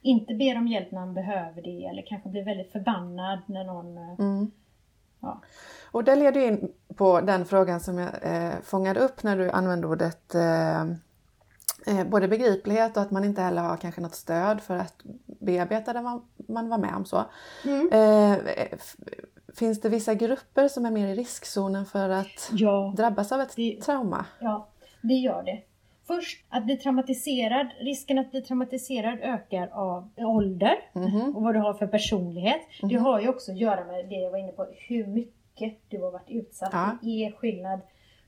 inte 0.02 0.34
ber 0.34 0.56
om 0.56 0.68
hjälp 0.68 0.90
när 0.90 1.00
man 1.00 1.14
behöver 1.14 1.62
det 1.62 1.84
eller 1.84 2.02
kanske 2.02 2.28
blir 2.28 2.44
väldigt 2.44 2.72
förbannad 2.72 3.38
när 3.46 3.64
någon 3.64 3.98
eh, 3.98 4.14
Mm. 4.18 4.50
Ja. 5.22 5.40
Och 5.90 6.04
det 6.04 6.16
leder 6.16 6.40
in 6.40 6.72
på 6.96 7.20
den 7.20 7.44
frågan 7.44 7.80
som 7.80 7.98
jag 7.98 8.10
eh, 8.22 8.52
fångade 8.62 9.00
upp 9.00 9.22
när 9.22 9.36
du 9.36 9.50
använde 9.50 9.86
ordet 9.86 10.34
eh, 10.34 10.80
eh, 11.86 12.04
både 12.06 12.28
begriplighet 12.28 12.96
och 12.96 13.02
att 13.02 13.10
man 13.10 13.24
inte 13.24 13.42
heller 13.42 13.62
har 13.62 13.76
kanske 13.76 14.00
något 14.00 14.14
stöd 14.14 14.60
för 14.60 14.76
att 14.76 14.94
bearbeta 15.40 15.92
det 15.92 16.02
man, 16.02 16.22
man 16.48 16.68
var 16.68 16.78
med 16.78 16.94
om. 16.96 17.04
så. 17.04 17.24
Mm. 17.64 17.88
Eh, 17.92 18.38
f- 18.72 18.96
finns 19.56 19.80
det 19.80 19.88
vissa 19.88 20.14
grupper 20.14 20.68
som 20.68 20.86
är 20.86 20.90
mer 20.90 21.08
i 21.08 21.14
riskzonen 21.14 21.86
för 21.86 22.08
att 22.08 22.50
Ja, 22.52 22.94
drabbas 22.96 23.32
av 23.32 23.40
ett 23.40 23.56
Det- 23.56 23.80
trauma? 23.82 24.24
ja, 24.40 24.68
det 25.02 25.14
gör 25.14 25.42
det. 25.42 25.62
Först, 26.14 26.44
att 26.48 26.64
bli 26.64 26.76
traumatiserad. 26.76 27.66
Risken 27.78 28.18
att 28.18 28.30
bli 28.30 28.42
traumatiserad 28.42 29.18
ökar 29.22 29.68
av 29.72 30.08
ålder 30.16 30.74
Mhm. 30.92 31.36
och 31.36 31.42
vad 31.42 31.54
du 31.54 31.58
har 31.60 31.74
för 31.74 31.86
personlighet. 31.86 32.60
Det 32.80 32.86
Mhm. 32.94 33.04
har 33.04 33.20
ju 33.20 33.28
också 33.28 33.52
att 33.52 33.58
göra 33.58 33.84
med 33.84 34.08
det 34.08 34.14
jag 34.14 34.30
var 34.30 34.38
inne 34.38 34.52
på, 34.52 34.66
hur 34.88 35.06
mycket 35.06 35.78
du 35.88 36.02
har 36.02 36.10
varit 36.10 36.30
utsatt. 36.30 36.70
Ja. 36.72 36.98
Det 37.02 37.24
är 37.26 37.32
skillnad 37.32 37.80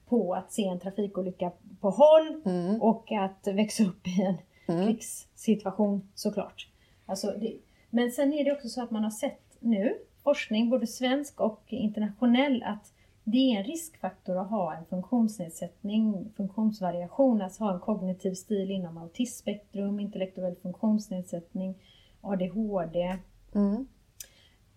på 0.08 0.34
att 0.34 0.52
se 0.52 0.64
en 0.68 0.80
trafikolycka 0.80 1.50
på 1.80 1.90
håll 1.90 2.42
Mm. 2.44 2.82
och 2.82 3.12
att 3.12 3.46
växa 3.46 3.84
upp 3.84 4.06
i 4.06 4.22
en 4.22 4.34
Mm. 4.74 4.86
krigssituation 4.86 6.08
såklart. 6.14 6.68
Alltså 7.06 7.34
det, 7.40 7.52
men 7.90 8.10
sen 8.10 8.32
är 8.32 8.44
det 8.44 8.52
också 8.52 8.68
så 8.68 8.82
att 8.82 8.90
man 8.90 9.02
har 9.04 9.10
sett 9.10 9.56
nu, 9.60 9.94
forskning 10.22 10.70
både 10.70 10.86
svensk 10.86 11.40
och 11.40 11.62
internationell, 11.68 12.62
att 12.62 12.92
det 13.24 13.36
är 13.54 13.58
en 13.58 13.64
riskfaktor 13.64 14.38
att 14.38 14.50
ha 14.50 14.74
en 14.74 14.84
funktionsnedsättning, 14.86 16.32
funktionsvariation, 16.36 17.42
alltså 17.42 17.64
ha 17.64 17.74
en 17.74 17.80
kognitiv 17.80 18.34
stil 18.34 18.70
inom 18.70 18.98
autismspektrum, 18.98 20.00
intellektuell 20.00 20.56
funktionsnedsättning, 20.62 21.74
ADHD. 22.20 23.18
Mm. 23.54 23.86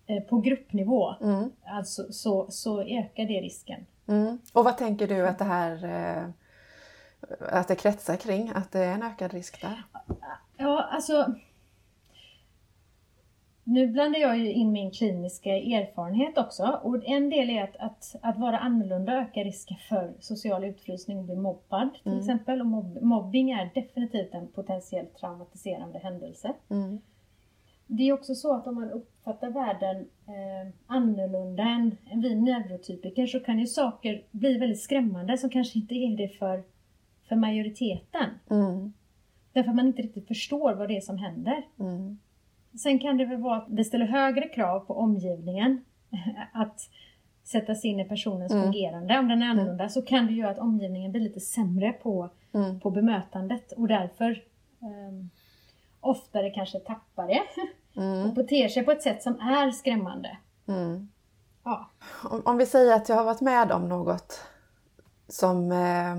Eh, 0.06 0.22
På 0.22 0.38
gruppnivå 0.40 1.14
Mm. 1.20 1.50
alltså, 1.66 2.12
så, 2.12 2.46
så 2.50 2.82
ökar 2.82 3.24
det 3.24 3.40
risken. 3.40 3.86
Mm. 4.06 4.38
Och 4.52 4.64
vad 4.64 4.76
tänker 4.78 5.08
du 5.08 5.26
att 5.28 5.38
det 5.38 5.44
här 5.44 5.84
eh, 5.84 6.28
att 7.52 7.68
det 7.68 7.74
kretsar 7.76 8.16
kring? 8.16 8.50
Att 8.54 8.72
det 8.72 8.78
är 8.84 8.94
en 8.94 9.02
ökad 9.02 9.32
risk 9.32 9.60
där? 9.60 9.82
Ja, 10.56 10.88
alltså. 10.92 11.34
Nu 13.70 13.86
blandar 13.86 14.20
jag 14.20 14.38
ju 14.38 14.52
in 14.52 14.72
min 14.72 14.90
kliniska 14.90 15.50
erfarenhet 15.56 16.38
också. 16.38 16.80
Och 16.82 17.04
en 17.04 17.30
del 17.30 17.50
är 17.50 17.62
att, 17.64 17.76
att, 17.76 18.16
att 18.22 18.38
vara 18.38 18.58
annorlunda 18.58 19.12
ökar 19.12 19.44
risken 19.44 19.76
för 19.88 20.12
social 20.20 20.64
utfrysning 20.64 21.18
och 21.18 21.24
bli 21.24 21.36
mobbad 21.36 21.88
till 22.02 22.12
Mm. 22.12 22.18
exempel. 22.18 22.60
Och 22.60 22.66
mobb, 22.66 23.02
mobbing 23.02 23.50
är 23.50 23.70
definitivt 23.74 24.34
en 24.34 24.48
potentiellt 24.48 25.16
traumatiserande 25.16 25.98
händelse. 25.98 26.52
Mm. 26.70 26.98
Det 27.86 28.02
är 28.08 28.12
också 28.12 28.34
så 28.34 28.54
att 28.54 28.66
om 28.66 28.74
man 28.74 28.90
uppfattar 28.90 29.50
världen 29.50 29.96
eh, 30.26 30.72
annorlunda 30.86 31.62
än, 31.62 31.96
än 32.10 32.20
vi 32.20 32.34
neurotypiker 32.34 33.26
så 33.26 33.40
kan 33.40 33.58
ju 33.58 33.66
saker 33.66 34.22
bli 34.30 34.58
väldigt 34.58 34.80
skrämmande 34.80 35.38
som 35.38 35.50
kanske 35.50 35.78
inte 35.78 35.94
är 35.94 36.16
det 36.16 36.28
för, 36.28 36.62
för 37.28 37.36
majoriteten. 37.36 38.30
Mm. 38.50 38.92
Därför 39.52 39.70
att 39.70 39.76
man 39.76 39.86
inte 39.86 40.02
riktigt 40.02 40.28
förstår 40.28 40.74
vad 40.74 40.88
det 40.88 40.96
är 40.96 41.00
som 41.00 41.18
händer. 41.18 41.62
Mm. 41.80 42.18
Sen 42.78 42.98
kan 42.98 43.16
det 43.16 43.24
väl 43.24 43.40
vara 43.42 43.56
att 43.56 43.66
det 43.68 43.84
ställer 43.84 44.06
högre 44.06 44.48
krav 44.48 44.80
på 44.80 44.94
omgivningen 44.94 45.84
att 46.52 46.80
sätta 47.44 47.74
sig 47.74 47.90
in 47.90 48.00
i 48.00 48.04
personens 48.04 48.52
Mm. 48.52 48.64
fungerande. 48.64 49.18
Om 49.18 49.28
den 49.28 49.42
är 49.42 49.46
annorlunda 49.50 49.88
så 49.88 50.02
kan 50.02 50.26
det 50.26 50.32
göra 50.32 50.50
att 50.50 50.58
omgivningen 50.58 51.12
blir 51.12 51.22
lite 51.22 51.40
sämre 51.40 51.92
på, 51.92 52.30
Mm. 52.54 52.80
på 52.80 52.90
bemötandet 52.90 53.72
och 53.72 53.88
därför 53.88 54.42
um, 54.80 55.30
oftare 56.00 56.50
kanske 56.50 56.78
tappar 56.78 57.26
det 57.28 57.42
Mm. 58.00 58.28
och 58.28 58.34
beter 58.34 58.68
sig 58.68 58.84
på 58.84 58.90
ett 58.92 59.02
sätt 59.02 59.22
som 59.22 59.40
är 59.40 59.70
skrämmande. 59.70 60.36
Mm. 60.68 61.08
Ja. 61.64 61.90
Om, 62.30 62.42
om 62.44 62.56
vi 62.56 62.66
säger 62.66 62.94
att 62.96 63.08
jag 63.08 63.16
har 63.16 63.24
varit 63.24 63.40
med 63.40 63.72
om 63.72 63.88
något 63.88 64.42
som 65.28 65.72
eh, 65.72 66.18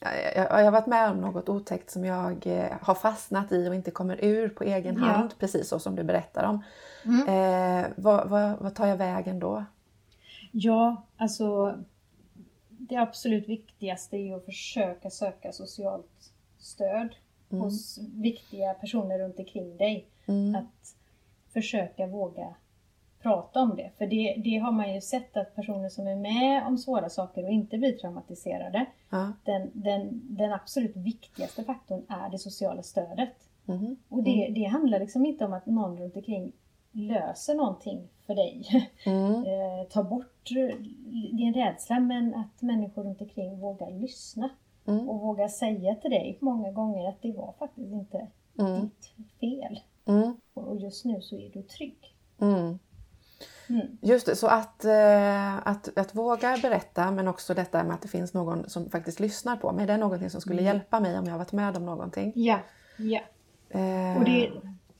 jag, 0.00 0.36
jag 0.50 0.64
har 0.64 0.70
varit 0.70 0.86
med 0.86 1.10
om 1.10 1.20
något 1.20 1.48
otäckt 1.48 1.90
som 1.90 2.04
jag 2.04 2.46
eh, 2.46 2.72
har 2.80 2.94
fastnat 2.94 3.52
i 3.52 3.68
och 3.68 3.74
inte 3.74 3.90
kommer 3.90 4.24
ur 4.24 4.48
på 4.48 4.64
egen 4.64 4.94
Ja. 4.98 5.04
hand, 5.04 5.34
precis 5.38 5.68
så 5.68 5.78
som 5.78 5.96
du 5.96 6.02
berättar 6.04 6.44
om. 6.44 6.62
Mm. 7.04 7.28
Eh, 7.28 7.90
vad, 7.96 8.28
vad, 8.28 8.58
vad 8.60 8.74
tar 8.74 8.86
jag 8.86 8.96
vägen 8.96 9.38
då? 9.40 9.64
Ja, 10.52 11.02
alltså 11.16 11.78
det 12.68 12.96
absolut 12.96 13.48
viktigaste 13.48 14.16
är 14.16 14.36
att 14.36 14.44
försöka 14.44 15.10
söka 15.10 15.52
socialt 15.52 16.32
stöd 16.58 17.08
Mm. 17.50 17.64
hos 17.64 17.98
viktiga 18.14 18.74
personer 18.74 19.18
runt 19.18 19.38
omkring 19.38 19.76
dig. 19.76 20.06
Mm. 20.26 20.54
Att 20.56 20.94
försöka 21.52 22.06
våga 22.06 22.54
prata 23.22 23.60
om 23.60 23.76
det. 23.76 23.90
För 23.98 24.06
det, 24.06 24.34
det 24.44 24.56
har 24.58 24.72
man 24.72 24.94
ju 24.94 25.00
sett 25.00 25.36
att 25.36 25.54
personer 25.54 25.88
som 25.88 26.06
är 26.06 26.16
med 26.16 26.66
om 26.66 26.78
svåra 26.78 27.08
saker 27.08 27.44
och 27.44 27.50
inte 27.50 27.78
blir 27.78 27.92
traumatiserade, 27.92 28.86
Ja. 29.10 29.32
den, 29.44 29.70
den, 29.74 30.20
den 30.36 30.52
absolut 30.52 30.96
viktigaste 30.96 31.64
faktorn 31.64 32.02
är 32.08 32.30
det 32.30 32.38
sociala 32.38 32.82
stödet. 32.82 33.34
Mhm. 33.64 33.96
Och 34.08 34.22
det, 34.22 34.52
det 34.54 34.64
handlar 34.64 35.00
liksom 35.00 35.26
inte 35.26 35.44
om 35.44 35.52
att 35.52 35.66
någon 35.66 35.98
runt 35.98 36.16
omkring 36.16 36.52
löser 36.92 37.54
någonting 37.54 38.08
för 38.26 38.34
dig. 38.34 38.62
Mm. 39.06 39.34
eh, 39.46 39.86
ta 39.90 40.02
bort 40.02 40.50
eh, 40.56 40.76
din 41.32 41.54
rädsla 41.54 42.00
men 42.00 42.34
att 42.34 42.62
människor 42.62 43.04
runt 43.04 43.20
omkring 43.20 43.58
vågar 43.60 43.90
lyssna 43.90 44.48
Mm. 44.88 45.08
och 45.08 45.20
vågar 45.20 45.48
säga 45.48 45.94
till 45.94 46.10
dig 46.10 46.38
många 46.40 46.70
gånger 46.72 47.08
att 47.08 47.22
det 47.22 47.32
var 47.32 47.54
faktiskt 47.58 47.92
inte 47.92 48.26
Mm. 48.58 48.80
ditt 48.80 49.30
fel. 49.40 49.80
Mm. 50.06 50.36
Och 50.54 50.76
just 50.76 51.04
nu 51.04 51.20
så 51.20 51.36
är 51.36 51.50
du 51.52 51.62
trygg. 51.62 51.96
Mm. 52.40 52.78
Mm. 53.68 53.86
Just 54.00 54.26
det, 54.26 54.36
så 54.36 54.46
att, 54.46 54.84
eh, 54.84 55.56
att, 55.68 55.98
att 55.98 56.14
våga 56.14 56.58
berätta 56.62 57.10
men 57.10 57.28
också 57.28 57.54
detta 57.54 57.84
med 57.84 57.94
att 57.94 58.02
det 58.02 58.08
finns 58.08 58.34
någon 58.34 58.68
som 58.68 58.90
faktiskt 58.90 59.20
lyssnar 59.20 59.56
på 59.56 59.72
mig. 59.72 59.86
Det 59.86 59.92
är 59.92 59.98
någonting 59.98 60.30
som 60.30 60.40
skulle 60.40 60.60
Mm. 60.60 60.64
hjälpa 60.74 61.00
mig 61.00 61.18
om 61.18 61.24
jag 61.24 61.32
har 61.32 61.38
varit 61.38 61.52
med 61.52 61.76
om 61.76 61.86
någonting. 61.86 62.32
Ja, 62.34 62.58
ja. 62.98 63.20
Eh, 63.68 64.16
Och, 64.18 64.24
det, 64.24 64.50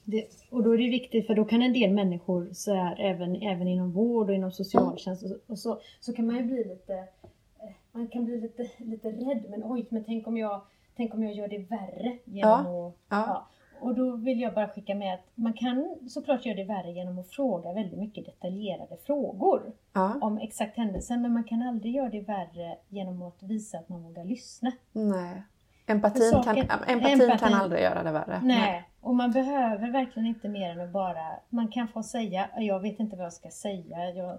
det, 0.05 0.27
och 0.51 0.63
då 0.63 0.75
är 0.75 0.79
det 0.79 0.89
viktigt 0.91 1.27
för 1.27 1.35
då 1.35 1.45
kan 1.45 1.63
en 1.63 1.73
del 1.73 1.91
människor 1.93 2.49
så 2.53 2.75
här, 2.75 3.01
även, 3.01 3.37
även 3.43 3.69
inom 3.69 3.93
vård 3.93 4.29
och 4.29 4.35
inom 4.35 4.53
socialtjänst 4.53 5.23
och, 5.25 5.31
och 5.47 5.59
så, 5.59 5.81
så 6.01 6.13
kan 6.13 6.27
man 6.27 6.37
ju 6.37 6.43
bli 6.43 6.65
lite 6.65 6.95
eh, 6.95 7.71
man 7.93 8.09
kan 8.09 8.25
bli 8.25 8.41
lite, 8.41 8.71
lite 8.79 9.09
rädd 9.09 9.45
men 9.51 9.63
oj, 9.65 9.87
men 9.91 10.05
tänk 10.05 10.27
om 10.27 10.37
jag, 10.37 10.61
tänk 10.97 11.15
om 11.15 11.23
jag 11.25 11.35
gör 11.35 11.49
det 11.49 11.59
värre 11.59 12.19
genom 12.25 12.53
att 12.61 12.67
ja. 12.67 12.93
Ja. 13.09 13.47
Och 13.81 13.95
då 13.95 14.17
vill 14.17 14.41
jag 14.41 14.55
bara 14.55 14.69
skicka 14.69 14.95
med 14.95 15.15
att 15.15 15.21
man 15.35 15.53
kan 15.53 15.99
såklart 16.09 16.47
göra 16.47 16.57
det 16.57 16.65
värre 16.65 16.93
genom 16.93 17.19
att 17.19 17.29
fråga 17.31 17.73
väldigt 17.73 17.99
mycket 17.99 18.27
detaljerade 18.27 18.97
frågor 19.07 19.73
Ja, 19.93 20.19
om 20.21 20.39
exakt 20.39 20.77
händelsen 20.77 21.23
men 21.23 21.33
man 21.33 21.45
kan 21.45 21.63
aldrig 21.63 21.95
göra 21.95 22.09
det 22.09 22.21
värre 22.21 22.77
genom 22.89 23.23
att 23.23 23.43
visa 23.43 23.79
att 23.79 23.89
man 23.89 24.03
vågar 24.03 24.25
lyssna. 24.25 24.73
nej. 24.93 25.43
Empatin, 25.89 26.23
För 26.33 26.43
kan, 26.43 26.55
saken- 26.57 26.69
empatin 26.89 27.19
kan 27.19 27.31
empatin- 27.31 27.55
aldrig 27.61 27.83
göra 27.83 28.03
det 28.03 28.11
värre. 28.13 28.41
Nej, 28.43 28.85
och 29.01 29.15
man 29.15 29.33
behöver 29.33 29.91
verkligen 29.91 30.27
inte 30.27 30.49
mer 30.49 30.71
än 30.71 30.81
att 30.81 30.91
bara, 30.93 31.27
man 31.49 31.69
kan 31.69 31.89
få 31.89 32.03
säga, 32.03 32.49
jag 32.59 32.81
vet 32.81 33.01
inte 33.01 33.17
vad 33.17 33.25
jag 33.25 33.33
ska 33.33 33.49
säga, 33.51 34.11
jag, 34.11 34.39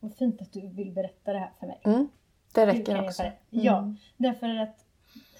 vad 0.00 0.14
fint 0.14 0.42
att 0.42 0.52
du 0.52 0.68
vill 0.68 0.92
berätta 0.92 1.32
det 1.32 1.38
här 1.38 1.50
för 1.60 1.66
mig. 1.66 1.80
Mm, 1.84 2.08
det 2.54 2.66
räcker 2.66 3.04
också. 3.04 3.22
det? 3.22 3.32
Ja. 3.50 3.78
Mm. 3.78 3.96
Därför 4.16 4.56
att 4.58 4.84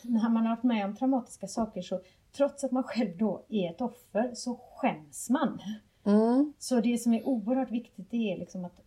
när 0.03 0.29
man 0.29 0.47
har 0.47 0.57
varit 0.57 0.63
med 0.65 0.85
om 0.85 0.97
traumatiska 0.97 1.47
saker 1.47 1.83
så 1.83 2.01
trots 2.39 2.65
att 2.65 2.73
man 2.73 2.83
själv 2.83 3.17
då 3.19 3.45
är 3.49 3.71
ett 3.71 3.81
offer 3.81 4.35
så 4.35 4.61
skäms 4.77 5.31
man. 5.31 5.61
Mm. 6.05 6.53
Så 6.59 6.81
det 6.81 6.99
som 6.99 7.15
är 7.15 7.27
oerhört 7.27 7.71
viktigt 7.71 8.11
det 8.11 8.33
är 8.33 8.39
liksom 8.39 8.65
att, 8.65 8.81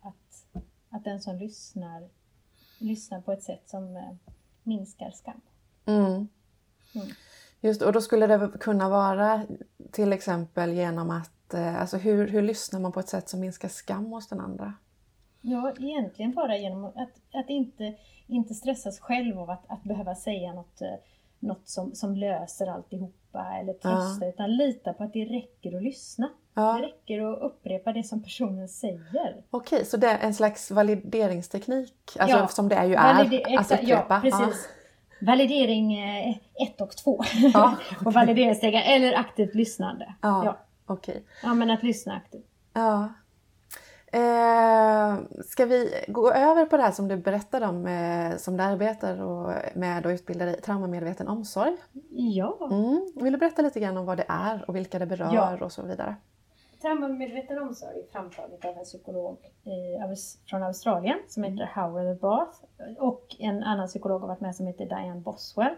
att, 0.00 0.62
att 0.90 1.04
den 1.04 1.20
som 1.20 1.36
lyssnar 1.36 2.08
lyssnar 2.78 3.20
på 3.20 3.32
ett 3.32 3.42
sätt 3.42 3.68
som 3.68 3.96
eh, 3.96 4.02
minskar 4.62 5.10
skam. 5.10 5.40
Mm. 5.84 6.28
Mm. 6.94 7.08
Just 7.60 7.82
och 7.82 7.92
då 7.92 8.00
skulle 8.00 8.26
det 8.26 8.58
kunna 8.60 8.88
vara 8.88 9.46
till 9.90 10.12
exempel 10.12 10.72
genom 10.72 11.10
att, 11.10 11.54
eh, 11.54 11.80
alltså 11.80 11.96
hur, 11.96 12.28
hur 12.28 12.42
lyssnar 12.42 12.80
man 12.80 12.92
på 12.92 13.00
ett 13.00 13.08
sätt 13.08 13.28
som 13.28 13.40
minskar 13.40 13.68
skam 13.68 14.04
hos 14.04 14.28
den 14.28 14.40
andra? 14.40 14.74
Ja, 15.40 15.72
egentligen 15.78 16.32
bara 16.32 16.56
genom 16.56 16.84
att, 16.84 17.20
att 17.32 17.50
inte, 17.50 17.94
inte 18.26 18.54
stressas 18.54 19.00
själv 19.00 19.38
av 19.38 19.50
att, 19.50 19.64
att 19.68 19.82
behöva 19.82 20.14
säga 20.14 20.52
något, 20.52 20.82
eh, 20.82 20.94
något 21.46 21.68
som, 21.68 21.94
som 21.94 22.16
löser 22.16 22.66
alltihopa 22.66 23.44
eller 23.60 23.72
trösta, 23.72 24.26
utan 24.28 24.56
lita 24.56 24.92
på 24.92 25.04
att 25.04 25.12
det 25.12 25.24
räcker 25.24 25.76
att 25.76 25.82
lyssna. 25.82 26.26
Det 26.26 26.60
Ja, 26.60 26.80
räcker 26.82 27.32
att 27.32 27.38
upprepa 27.42 27.92
det 27.92 28.02
som 28.04 28.22
personen 28.22 28.68
säger. 28.68 29.42
Okej, 29.50 29.84
så 29.84 29.96
det 29.96 30.06
är 30.06 30.18
en 30.18 30.34
slags 30.34 30.70
valideringsteknik, 30.70 32.16
alltså 32.18 32.36
Ja, 32.36 32.48
som 32.48 32.68
det 32.68 32.86
ju 32.86 32.94
är, 32.94 33.20
att 33.58 33.72
upprepa. 33.72 34.20
ja, 34.24 34.30
precis. 34.40 34.68
Validering 35.20 35.98
1 36.68 36.80
och 36.80 36.96
2. 36.96 37.20
Ja. 37.54 37.74
och 38.04 38.12
valideringsstegen, 38.12 38.82
eller 38.82 39.14
aktivt 39.18 39.54
lyssnande. 39.54 40.14
Ja, 40.22 40.44
Ja. 40.44 40.58
okej. 40.86 41.24
ja, 41.42 41.54
men 41.54 41.70
att 41.70 41.82
lyssna 41.82 42.14
aktivt. 42.14 42.46
Ja. 42.72 43.08
Eh, 44.14 45.18
ska 45.44 45.66
vi 45.66 46.04
gå 46.08 46.30
över 46.32 46.66
på 46.66 46.76
det 46.76 46.82
här 46.82 46.90
som 46.92 47.08
du 47.08 47.16
berättade 47.16 47.66
om, 47.66 47.86
eh, 47.86 48.36
som 48.36 48.56
du 48.56 48.62
arbetar 48.62 49.22
och 49.22 49.52
med 49.74 50.06
och 50.06 50.10
utbildar 50.10 50.46
i 50.46 50.52
traumamedveten 50.60 51.28
omsorg? 51.28 51.76
Ja. 52.10 52.68
Mm. 52.70 53.10
Vill 53.14 53.32
du 53.32 53.38
berätta 53.38 53.62
lite 53.62 53.80
grann 53.80 53.96
om 53.96 54.06
vad 54.06 54.16
det 54.16 54.24
är 54.28 54.64
och 54.68 54.76
vilka 54.76 54.98
det 54.98 55.06
berör 55.06 55.34
Ja. 55.34 55.64
och 55.64 55.72
så 55.72 55.82
vidare? 55.82 56.16
Traumamedveten 56.82 57.58
omsorg 57.58 57.98
är 57.98 58.12
framtaget 58.12 58.64
av 58.64 58.78
en 58.78 58.84
psykolog 58.84 59.38
i, 59.64 60.16
från 60.50 60.62
Australien 60.62 61.18
som 61.28 61.42
heter 61.44 61.70
Howard 61.74 62.18
Bath 62.20 62.58
och 62.98 63.36
en 63.38 63.62
annan 63.62 63.86
psykolog 63.86 64.20
har 64.20 64.28
varit 64.28 64.40
med 64.40 64.56
som 64.56 64.66
heter 64.66 64.86
Diane 64.86 65.20
Boswell. 65.20 65.74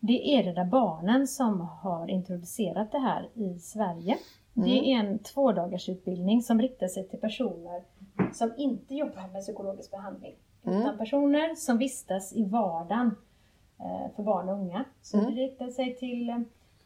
Det 0.00 0.36
är 0.38 0.42
Rädda 0.42 0.64
Barnen 0.64 1.26
som 1.26 1.60
har 1.60 2.10
introducerat 2.10 2.92
det 2.92 2.98
här 2.98 3.28
i 3.34 3.58
Sverige. 3.58 4.18
Det 4.64 4.92
är 4.92 4.98
en 4.98 5.18
tvådagarsutbildning 5.18 6.42
som 6.42 6.60
riktar 6.60 6.88
sig 6.88 7.08
till 7.08 7.18
personer 7.20 7.82
som 8.32 8.52
inte 8.58 8.94
jobbar 8.94 9.28
med 9.32 9.42
psykologisk 9.42 9.90
behandling. 9.90 10.34
Mm. 10.66 10.80
Utan 10.80 10.98
personer 10.98 11.54
som 11.54 11.78
vistas 11.78 12.32
i 12.36 12.44
vardagen 12.44 13.14
eh, 13.80 14.14
för 14.16 14.22
barn 14.22 14.48
och 14.48 14.54
unga. 14.54 14.84
Så 15.02 15.18
Mm. 15.18 15.34
det 15.34 15.40
riktar 15.42 15.68
sig 15.68 15.96
till 15.96 16.28
eh, 16.28 16.38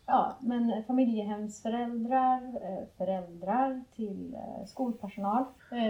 ja, 0.07 0.37
men 0.41 0.85
familjehemsföräldrar, 0.87 2.43
eh, 2.63 2.85
föräldrar 2.97 3.85
till 3.97 4.37
skolpersonal, 4.67 5.45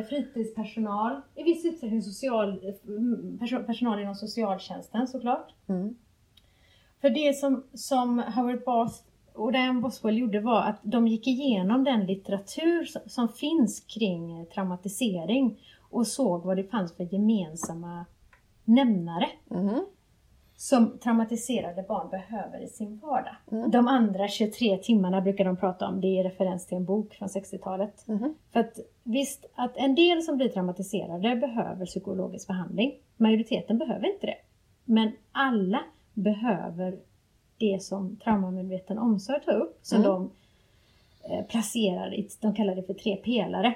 fritidspersonal, 0.09 1.21
i 1.35 1.43
viss 1.43 1.65
utsträckning 1.65 2.03
social, 2.03 2.75
mm, 2.87 3.39
perso- 3.41 3.65
personal 3.67 4.01
inom 4.01 4.15
socialtjänsten 4.15 5.09
såklart. 5.09 5.55
Mm. 5.69 5.97
För 7.01 7.11
det 7.11 7.37
som, 7.37 7.65
som 7.75 8.19
Howard 8.19 8.65
Bath 8.65 8.95
och 9.35 9.53
Diane 9.53 9.81
Boswell 9.81 10.19
gjorde 10.19 10.41
var 10.41 10.63
att 10.63 10.81
de 10.83 11.09
gick 11.09 11.27
igenom 11.27 11.85
den 11.85 12.07
litteratur 12.07 12.89
som, 13.07 13.29
finns 13.29 13.81
kring 13.81 14.41
eh, 14.41 14.45
traumatisering 14.47 15.61
och 15.91 16.07
såg 16.07 16.45
vad 16.45 16.57
det 16.57 16.65
fanns 16.65 16.97
för 16.97 17.15
gemensamma 17.15 18.05
nämnare 18.65 19.27
Mhm. 19.49 19.87
som 20.57 20.99
traumatiserade 20.99 21.83
barn 21.89 22.11
behöver 22.11 22.61
i 22.65 22.67
sin 22.69 22.99
vardag. 22.99 23.37
Mm. 23.53 23.71
De 23.71 23.89
andra 23.89 24.29
23 24.29 24.77
timmarna 24.79 25.21
brukar 25.21 25.45
de 25.45 25.57
prata 25.57 25.89
om, 25.89 26.01
det 26.01 26.07
är 26.19 26.25
referens 26.25 26.67
till 26.67 26.77
en 26.77 26.85
bok 26.85 27.15
från 27.15 27.29
60-talet. 27.29 28.09
Mhm. 28.09 28.35
För 28.53 28.61
att 28.61 28.79
visst, 29.03 29.47
att 29.55 29.77
en 29.77 29.95
del 29.95 30.23
som 30.23 30.37
blir 30.37 30.49
traumatiserade 30.49 31.37
behöver 31.37 31.87
psykologisk 31.87 32.49
behandling. 32.49 32.95
Majoriteten 33.17 33.79
behöver 33.79 34.15
inte 34.15 34.27
det. 34.27 34.37
Men 34.85 35.13
alla 35.33 35.81
behöver 36.15 36.99
det 37.63 37.83
som 37.83 38.17
traumamedveten 38.17 38.99
omsorg 38.99 39.41
tar 39.45 39.53
upp, 39.53 39.79
som 39.83 39.99
Mm. 39.99 40.11
de 40.11 40.31
eh, 41.31 41.45
placerar 41.47 42.15
i, 42.15 42.29
de 42.41 42.55
kallar 42.55 42.75
det 42.75 42.83
för 42.83 42.95
tre 42.95 43.17
pelare, 43.17 43.75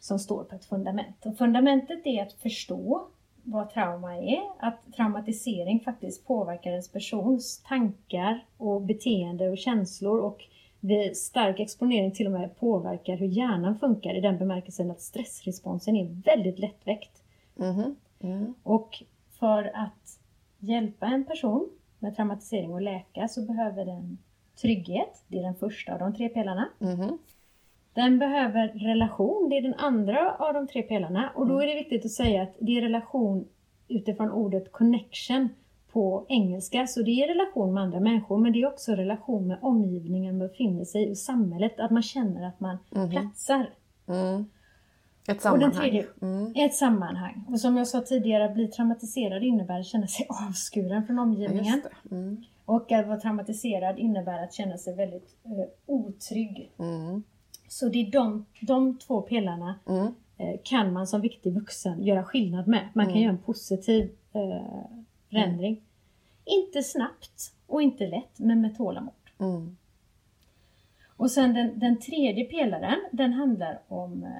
som 0.00 0.18
står 0.18 0.44
på 0.44 0.54
ett 0.54 0.64
fundament. 0.64 1.26
Och 1.26 1.38
fundamentet 1.38 2.06
är 2.06 2.22
att 2.22 2.32
förstå 2.32 3.06
vad 3.42 3.70
trauma 3.70 4.16
är, 4.16 4.42
att 4.58 4.78
traumatisering 4.96 5.80
faktiskt 5.80 6.26
påverkar 6.26 6.70
ens 6.70 6.92
persons 6.92 7.62
tankar 7.68 8.44
och 8.58 8.82
beteende 8.82 9.48
och 9.50 9.58
känslor 9.58 10.20
och 10.20 10.44
vid 10.80 11.16
stark 11.16 11.60
exponering 11.60 12.12
till 12.12 12.26
och 12.26 12.32
med 12.32 12.56
påverkar 12.58 13.16
hur 13.16 13.26
hjärnan 13.26 13.78
funkar 13.78 14.14
i 14.14 14.20
den 14.20 14.38
bemärkelsen 14.38 14.90
att 14.90 15.00
stressresponsen 15.00 15.96
är 15.96 16.22
väldigt 16.24 16.58
lättväckt. 16.58 17.22
Mhm. 17.54 17.96
Mm. 18.20 18.54
Och 18.62 19.02
för 19.38 19.70
att 19.74 20.18
hjälpa 20.58 21.06
en 21.06 21.24
person 21.24 21.68
med 22.04 22.16
traumatisering 22.16 22.72
och 22.74 22.82
läka 22.82 23.28
så 23.28 23.42
behöver 23.42 23.84
den 23.84 24.18
trygghet, 24.62 25.24
det 25.28 25.38
är 25.38 25.42
den 25.42 25.54
första 25.54 25.92
av 25.92 25.98
de 25.98 26.14
tre 26.14 26.28
pelarna. 26.28 26.68
Mhm. 26.78 27.18
Den 27.94 28.18
behöver 28.18 28.68
relation, 28.68 29.48
det 29.50 29.56
är 29.56 29.62
den 29.62 29.74
andra 29.74 30.34
av 30.38 30.54
de 30.54 30.66
tre 30.66 30.82
pelarna. 30.82 31.30
Och 31.34 31.46
då 31.46 31.62
är 31.62 31.66
det 31.66 31.74
viktigt 31.74 32.04
att 32.04 32.10
säga 32.10 32.42
att 32.42 32.54
det 32.58 32.78
är 32.78 32.82
relation 32.82 33.48
utifrån 33.88 34.30
ordet 34.30 34.72
connection 34.72 35.48
på 35.92 36.26
engelska. 36.28 36.86
Så 36.86 37.02
det 37.02 37.10
är 37.10 37.28
relation 37.28 37.74
med 37.74 37.82
andra 37.82 38.00
människor 38.00 38.38
men 38.38 38.52
det 38.52 38.62
är 38.62 38.66
också 38.66 38.92
relation 38.92 39.46
med 39.46 39.58
omgivningen 39.62 40.38
man 40.38 40.48
befinner 40.48 40.84
sig 40.84 41.08
i 41.08 41.12
och 41.12 41.18
samhället. 41.18 41.80
Att 41.80 41.90
man 41.90 42.02
känner 42.02 42.48
att 42.48 42.60
man 42.60 42.78
Mhm. 42.90 43.10
platsar. 43.10 43.70
Mm. 44.08 44.44
Ett 45.28 45.36
Och 45.36 45.42
sammanhang. 45.42 45.70
den 45.70 45.80
tredje, 45.80 46.06
Mm. 46.22 46.52
ett 46.56 46.74
sammanhang. 46.74 47.44
Och 47.48 47.60
som 47.60 47.76
jag 47.76 47.88
sa 47.88 48.00
tidigare, 48.00 48.44
att 48.44 48.54
bli 48.54 48.68
traumatiserad 48.68 49.42
innebär 49.42 49.80
att 49.80 49.86
känna 49.86 50.06
sig 50.06 50.26
avskuren 50.48 51.06
från 51.06 51.16
Ja, 51.16 51.22
omgivningen. 51.22 51.82
det. 52.08 52.14
Mm. 52.14 52.44
Och 52.64 52.92
att 52.92 53.06
vara 53.06 53.20
traumatiserad 53.20 53.98
innebär 53.98 54.42
att 54.44 54.52
känna 54.54 54.78
sig 54.78 54.94
väldigt 54.94 55.36
eh, 55.44 55.50
otrygg. 55.86 56.70
Mm. 56.78 57.22
Så 57.68 57.88
det 57.88 57.98
är 58.06 58.10
de, 58.10 58.46
de 58.60 58.98
två 58.98 59.20
pelarna 59.22 59.74
Mm. 59.88 60.06
eh, 60.38 60.60
kan 60.64 60.92
man 60.92 61.06
som 61.06 61.20
viktig 61.20 61.52
vuxen 61.52 62.02
göra 62.02 62.24
skillnad 62.24 62.68
med. 62.68 62.88
Man 62.92 63.04
kan 63.04 63.12
Mm. 63.12 63.22
göra 63.22 63.32
en 63.32 63.38
positiv 63.42 64.10
eh, 64.32 64.62
förändring. 65.30 65.80
Inte 66.44 66.82
snabbt 66.82 67.52
och 67.66 67.82
inte 67.82 68.06
lätt, 68.06 68.38
men 68.38 68.60
med 68.60 68.76
tålamod. 68.76 69.12
Mm. 69.38 69.76
Och 71.16 71.30
sen 71.30 71.54
den, 71.54 71.78
den 71.78 72.00
tredje 72.00 72.44
pelaren, 72.44 72.98
den 73.12 73.32
handlar 73.32 73.78
om 73.88 74.22
eh, 74.24 74.30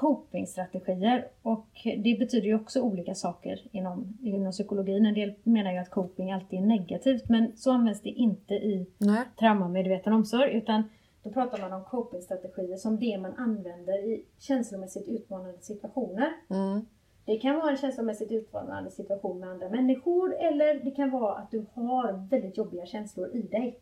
copingstrategier. 0.00 1.28
Och 1.42 1.68
det 1.84 2.18
betyder 2.18 2.46
ju 2.46 2.54
också 2.54 2.80
olika 2.80 3.14
saker 3.14 3.68
inom, 3.72 4.18
inom 4.22 4.52
psykologin. 4.52 5.06
En 5.06 5.14
del 5.14 5.34
menar 5.42 5.72
ju 5.72 5.78
att 5.78 5.90
coping 5.90 6.32
alltid 6.32 6.58
är 6.58 6.66
negativt, 6.66 7.28
men 7.28 7.56
så 7.56 7.72
används 7.72 8.02
det 8.02 8.08
inte 8.08 8.54
i 8.54 8.86
Nej. 8.98 9.24
traumamedveten 9.38 10.12
omsorg. 10.12 10.52
Utan 10.52 10.82
då 11.22 11.30
pratar 11.30 11.58
man 11.58 11.72
om 11.72 11.84
copingstrategier 11.84 12.76
som 12.76 12.98
det 12.98 13.18
man 13.18 13.34
använder 13.36 13.98
i 13.98 14.24
känslomässigt 14.38 15.08
utmanande 15.08 15.58
situationer. 15.60 16.32
Mm. 16.50 16.86
Det 17.24 17.36
kan 17.36 17.56
vara 17.56 17.70
en 17.70 17.76
känslomässigt 17.76 18.32
utmanande 18.32 18.90
situation 18.90 19.40
med 19.40 19.48
andra 19.48 19.68
människor 19.68 20.34
eller 20.34 20.84
det 20.84 20.90
kan 20.90 21.10
vara 21.10 21.34
att 21.34 21.50
du 21.50 21.66
har 21.74 22.28
väldigt 22.30 22.56
jobbiga 22.56 22.86
känslor 22.86 23.30
i 23.34 23.42
dig. 23.42 23.80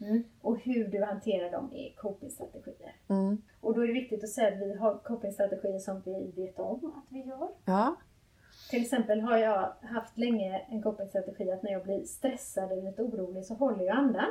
Mm. 0.00 0.24
Och 0.40 0.58
hur 0.58 0.88
du 0.88 1.04
hanterar 1.04 1.50
dem 1.50 1.72
är 1.74 1.94
copingstrategier. 1.96 2.96
Mm. 3.08 3.42
Och 3.60 3.74
då 3.74 3.80
är 3.80 3.86
det 3.86 3.92
viktigt 3.92 4.24
att 4.24 4.30
säga 4.30 4.48
att 4.48 4.60
vi 4.60 4.74
har 4.74 4.98
copingstrategier 4.98 5.78
som 5.78 6.02
vi 6.04 6.32
vet 6.36 6.58
om 6.58 6.92
att 6.96 7.12
vi 7.12 7.18
gör. 7.18 7.48
Ja. 7.64 7.96
Till 8.70 8.82
exempel 8.82 9.20
har 9.20 9.36
jag 9.38 9.72
haft 9.82 10.18
länge 10.18 10.66
en 10.68 10.82
copingstrategi 10.82 11.50
att 11.50 11.62
när 11.62 11.72
jag 11.72 11.82
blir 11.82 12.04
stressad 12.04 12.72
eller 12.72 12.82
lite 12.82 13.02
orolig 13.02 13.44
så 13.44 13.54
håller 13.54 13.84
jag 13.84 13.96
andan. 13.96 14.30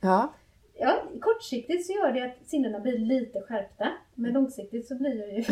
Ja. 0.00 0.32
Ja, 0.80 1.02
kortsiktigt 1.20 1.86
så 1.86 1.92
gör 1.92 2.12
det 2.12 2.24
att 2.24 2.48
sinnena 2.48 2.80
blir 2.80 2.98
lite 2.98 3.40
skärpta. 3.40 3.88
Men 4.14 4.32
långsiktigt 4.32 4.88
så 4.88 4.94
blir 4.94 5.20
jag 5.20 5.32
ju 5.32 5.44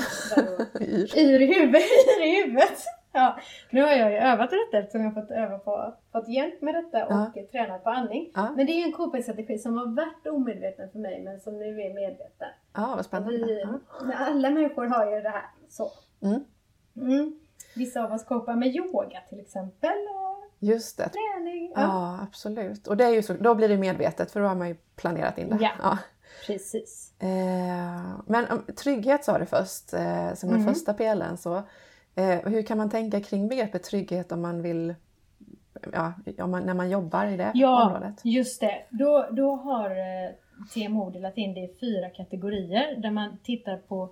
yr 1.22 1.42
i 1.42 1.46
huvudet. 1.46 2.78
Ja, 3.12 3.36
nu 3.70 3.82
har 3.82 3.88
jag 3.90 4.10
ju 4.12 4.16
övat 4.18 4.50
detta 4.50 4.78
eftersom 4.78 5.00
jag 5.00 5.10
har 5.10 5.20
fått 5.22 5.30
öva 5.30 5.58
på, 5.58 5.94
fått 6.12 6.28
hjälp 6.28 6.62
med 6.62 6.74
detta 6.74 7.06
och 7.06 7.12
Ja. 7.34 7.42
tränat 7.52 7.84
på 7.84 7.90
andning. 7.90 8.30
Ja. 8.34 8.52
Men 8.56 8.66
det 8.66 8.72
är 8.72 8.84
en 8.86 8.92
copingstrategi 8.92 9.58
som 9.58 9.76
har 9.78 9.86
varit 9.86 10.26
omedveten 10.26 10.90
för 10.90 10.98
mig 10.98 11.22
men 11.22 11.40
som 11.40 11.58
nu 11.58 11.80
är 11.80 11.94
medveten. 11.94 12.48
ja, 12.74 12.92
vad 12.96 13.04
spännande. 13.04 13.32
Vi, 13.36 13.60
Ja. 13.60 14.14
Alla 14.18 14.50
människor 14.50 14.86
har 14.86 15.10
ju 15.10 15.20
det 15.20 15.28
här. 15.28 15.44
Så. 15.68 15.90
Mm. 16.22 16.44
Mm. 16.96 17.38
Vissa 17.74 18.04
av 18.04 18.12
oss 18.12 18.24
kopar 18.24 18.54
med 18.56 18.68
yoga 18.76 19.20
till 19.28 19.40
exempel. 19.40 19.90
Och 20.14 20.44
Just 20.58 20.96
det. 20.98 21.08
träning. 21.08 21.72
Ja. 21.74 21.80
Ja, 21.82 22.18
absolut. 22.22 22.86
Och 22.86 22.96
det 22.96 23.04
är 23.04 23.10
ju 23.10 23.22
så, 23.22 23.32
då 23.32 23.54
blir 23.54 23.68
det 23.68 23.76
medvetet 23.76 24.30
för 24.32 24.40
då 24.40 24.46
har 24.46 24.54
man 24.54 24.68
ju 24.68 24.74
planerat 24.96 25.38
in 25.38 25.48
det. 25.48 25.70
Ja. 25.82 25.98
Precis. 26.46 27.12
Eh, 27.18 28.10
men 28.26 28.46
trygghet 28.76 29.24
sa 29.24 29.38
du 29.38 29.46
först, 29.46 29.92
eh, 29.94 30.34
som 30.34 30.48
den 30.48 30.60
Mm. 30.60 30.74
första 30.74 30.94
pelaren. 30.94 31.36
Så, 31.36 31.62
hur 32.22 32.62
kan 32.62 32.78
man 32.78 32.90
tänka 32.90 33.20
kring 33.20 33.48
begreppet 33.48 33.82
trygghet 33.82 34.32
om 34.32 34.42
man 34.42 34.62
vill, 34.62 34.94
ja, 35.92 36.46
man, 36.46 36.62
när 36.66 36.74
man 36.74 36.90
jobbar 36.90 37.26
i 37.26 37.36
det 37.36 37.52
Ja, 37.54 37.86
området? 37.86 38.20
just 38.24 38.60
det. 38.60 38.84
Då, 38.90 39.28
då 39.30 39.56
har 39.56 39.90
eh, 39.90 40.30
TMO 40.74 41.10
delat 41.10 41.36
in 41.38 41.54
det 41.54 41.60
i 41.60 41.76
fyra 41.80 42.10
kategorier 42.10 42.96
där 42.96 43.10
man 43.10 43.38
tittar 43.42 43.76
på 43.76 44.10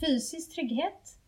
fysisk 0.00 0.54
trygghet. 0.54 1.18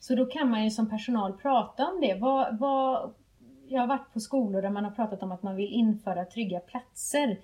Så 0.00 0.14
då 0.14 0.26
kan 0.26 0.50
man 0.50 0.64
ju 0.64 0.70
som 0.70 0.90
personal 0.90 1.32
prata 1.32 1.86
om 1.86 2.00
det. 2.00 2.14
Vad, 2.14 2.58
vad, 2.58 3.14
jag 3.68 3.80
har 3.80 3.86
varit 3.86 4.12
på 4.12 4.20
skolor 4.20 4.62
där 4.62 4.70
man 4.70 4.84
har 4.84 4.90
pratat 4.90 5.22
om 5.22 5.32
att 5.32 5.42
man 5.42 5.56
vill 5.56 5.72
införa 5.72 6.24
trygga 6.24 6.60
platser 6.60 7.38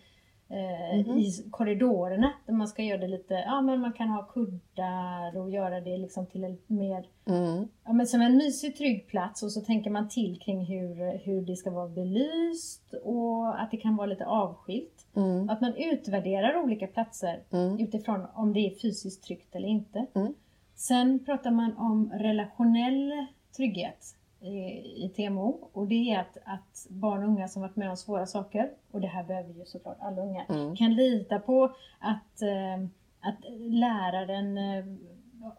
eh, 0.51 0.99
Mhm. 1.07 1.19
i 1.19 1.33
korridorerna. 1.51 2.33
Där 2.47 2.53
man 2.53 2.69
ska 2.69 2.83
göra 2.83 3.01
det 3.01 3.09
lite, 3.09 3.35
ja 3.35 3.61
men 3.61 3.81
man 3.81 3.93
kan 3.93 4.09
ha 4.09 4.23
kuddar 4.23 5.37
och 5.39 5.51
göra 5.51 5.81
det 5.81 5.97
liksom 5.99 6.27
till 6.27 6.45
en 6.45 6.59
mer 6.67 7.07
Mm. 7.25 7.69
Ja, 7.85 7.93
men 7.93 8.07
som 8.07 8.21
en 8.21 8.37
mysig 8.37 8.77
trygg 8.77 9.07
plats 9.07 9.43
och 9.43 9.53
så 9.53 9.61
tänker 9.61 9.91
man 9.91 10.09
till 10.09 10.39
kring 10.41 10.65
hur, 10.65 11.19
hur 11.19 11.43
det 11.43 11.57
ska 11.57 11.71
vara 11.71 11.89
belyst 11.89 12.95
och 13.05 13.61
att 13.63 13.71
det 13.71 13.77
kan 13.77 13.97
vara 13.97 14.07
lite 14.07 14.27
avskilt. 14.27 15.07
Mm. 15.17 15.51
Att 15.51 15.61
man 15.61 15.75
utvärderar 15.75 16.57
olika 16.65 16.87
platser 16.87 17.41
Mm. 17.53 17.79
utifrån 17.81 18.27
om 18.35 18.53
det 18.53 18.61
är 18.61 18.71
fysiskt 18.75 19.25
tryggt 19.25 19.55
eller 19.57 19.69
inte. 19.69 20.07
Mm. 20.15 20.35
Sen 20.75 21.19
pratar 21.25 21.51
man 21.51 21.77
om 21.77 22.13
relationell 22.15 23.27
trygghet 23.57 24.17
i, 24.46 25.09
TMO 25.16 25.68
och 25.72 25.87
det 25.87 26.14
är 26.14 26.20
att, 26.20 26.37
att 26.44 26.87
barn 26.88 27.22
och 27.22 27.29
unga 27.29 27.48
som 27.48 27.62
varit 27.62 27.76
med 27.76 27.90
om 27.90 27.96
svåra 27.96 28.26
saker, 28.26 28.70
och 28.90 29.00
det 29.00 29.07
här 29.09 29.24
behöver 29.24 29.55
ju 29.55 29.64
såklart 29.64 29.96
alla 30.00 30.22
unga, 30.22 30.44
Mm. 30.48 30.76
kan 30.76 30.94
lita 30.94 31.38
på 31.38 31.64
att, 31.98 32.42
eh, 32.42 32.85
att 33.20 33.38
läraren 33.59 34.59
eh, 34.59 34.85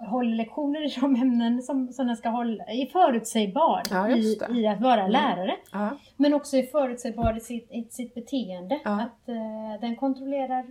håller 0.10 0.36
lektioner 0.36 0.86
i 0.86 1.00
de 1.02 1.16
ämnen 1.16 1.62
som, 1.64 1.94
som 1.94 2.08
den 2.08 2.18
ska 2.18 2.30
hålla, 2.30 2.64
är 2.64 2.86
förutsägbar 2.86 3.82
Ja, 3.90 4.10
i, 4.10 4.40
i 4.50 4.68
att 4.68 4.82
vara 4.82 5.00
Mm. 5.00 5.12
lärare. 5.12 5.56
Ja. 5.72 5.90
Men 6.18 6.34
också 6.34 6.58
är 6.58 6.64
förutsägbar 6.64 7.38
i 7.38 7.40
sitt, 7.40 7.72
i 7.72 7.84
sitt 7.90 8.14
beteende. 8.16 8.80
Ja. 8.84 9.02
Att 9.02 9.30
eh, 9.30 9.82
den 9.82 9.96
kontrollerar 9.96 10.66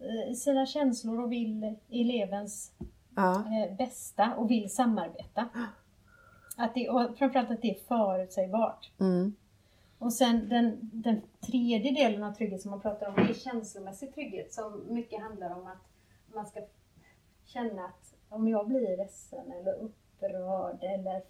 eh, 0.00 0.34
sina 0.34 0.66
känslor 0.66 1.20
och 1.22 1.32
vill 1.32 1.74
elevens 1.90 2.72
eh, 3.18 3.76
bästa 3.76 4.34
och 4.36 4.50
vill 4.50 4.70
samarbeta. 4.70 5.48
Att 6.56 6.74
det, 6.74 6.88
och 6.88 7.18
framförallt 7.18 7.50
att 7.50 7.62
det 7.62 7.70
är 7.70 7.78
förutsägbart. 7.88 8.90
Mm. 9.00 9.34
Och 9.98 10.12
sen 10.12 10.48
den, 10.48 10.90
den 10.92 11.20
tredje 11.40 11.92
delen 11.92 12.22
av 12.22 12.32
trygghet 12.32 12.62
som 12.62 12.70
man 12.70 12.80
pratar 12.80 13.08
om, 13.08 13.14
det 13.14 13.30
är 13.30 13.34
känslomässig 13.34 14.14
trygghet 14.14 14.54
som 14.54 14.82
mycket 14.88 15.22
handlar 15.22 15.58
om 15.58 15.66
att 15.66 15.88
man 16.34 16.46
ska 16.46 16.60
känna 17.44 17.84
att 17.84 18.14
om 18.28 18.48
jag 18.48 18.68
blir 18.68 18.96
ledsen 18.96 19.52
eller 19.52 19.72
upprörd 19.72 20.78
eller 20.82 21.22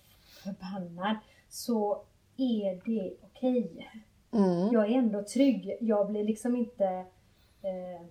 förbannad 0.44 1.16
så 1.48 2.02
är 2.36 2.80
det 2.84 3.16
okej. 3.22 3.90
Mm. 4.32 4.72
Jag 4.72 4.90
är 4.90 4.98
ändå 4.98 5.22
trygg. 5.22 5.76
Jag 5.80 6.10
blir 6.10 6.24
liksom 6.24 6.56
inte 6.56 6.86
eh, 7.62 8.06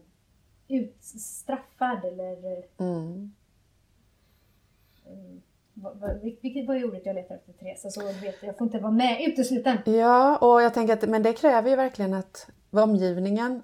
utstraffad 0.67 2.05
eller 2.05 2.63
Mm. 2.77 3.31
mm, 5.05 5.41
vad, 5.75 6.21
vilket 6.41 6.67
var 6.67 6.83
ordet 6.85 7.01
jag 7.05 7.15
letar 7.15 7.35
efter 7.35 7.53
Therese? 7.53 7.93
Så 7.93 8.01
vet 8.05 8.23
jag, 8.23 8.33
jag 8.49 8.57
får 8.57 8.67
inte 8.67 8.79
vara 8.79 8.91
med 8.91 9.21
utesluten. 9.27 9.77
Ja, 9.85 10.37
och 10.37 10.61
jag 10.61 10.73
tänker 10.73 10.93
att 10.93 11.09
men 11.09 11.23
det 11.23 11.33
kräver 11.33 11.69
ju 11.69 11.75
verkligen 11.75 12.13
att 12.13 12.47
omgivningen 12.71 13.61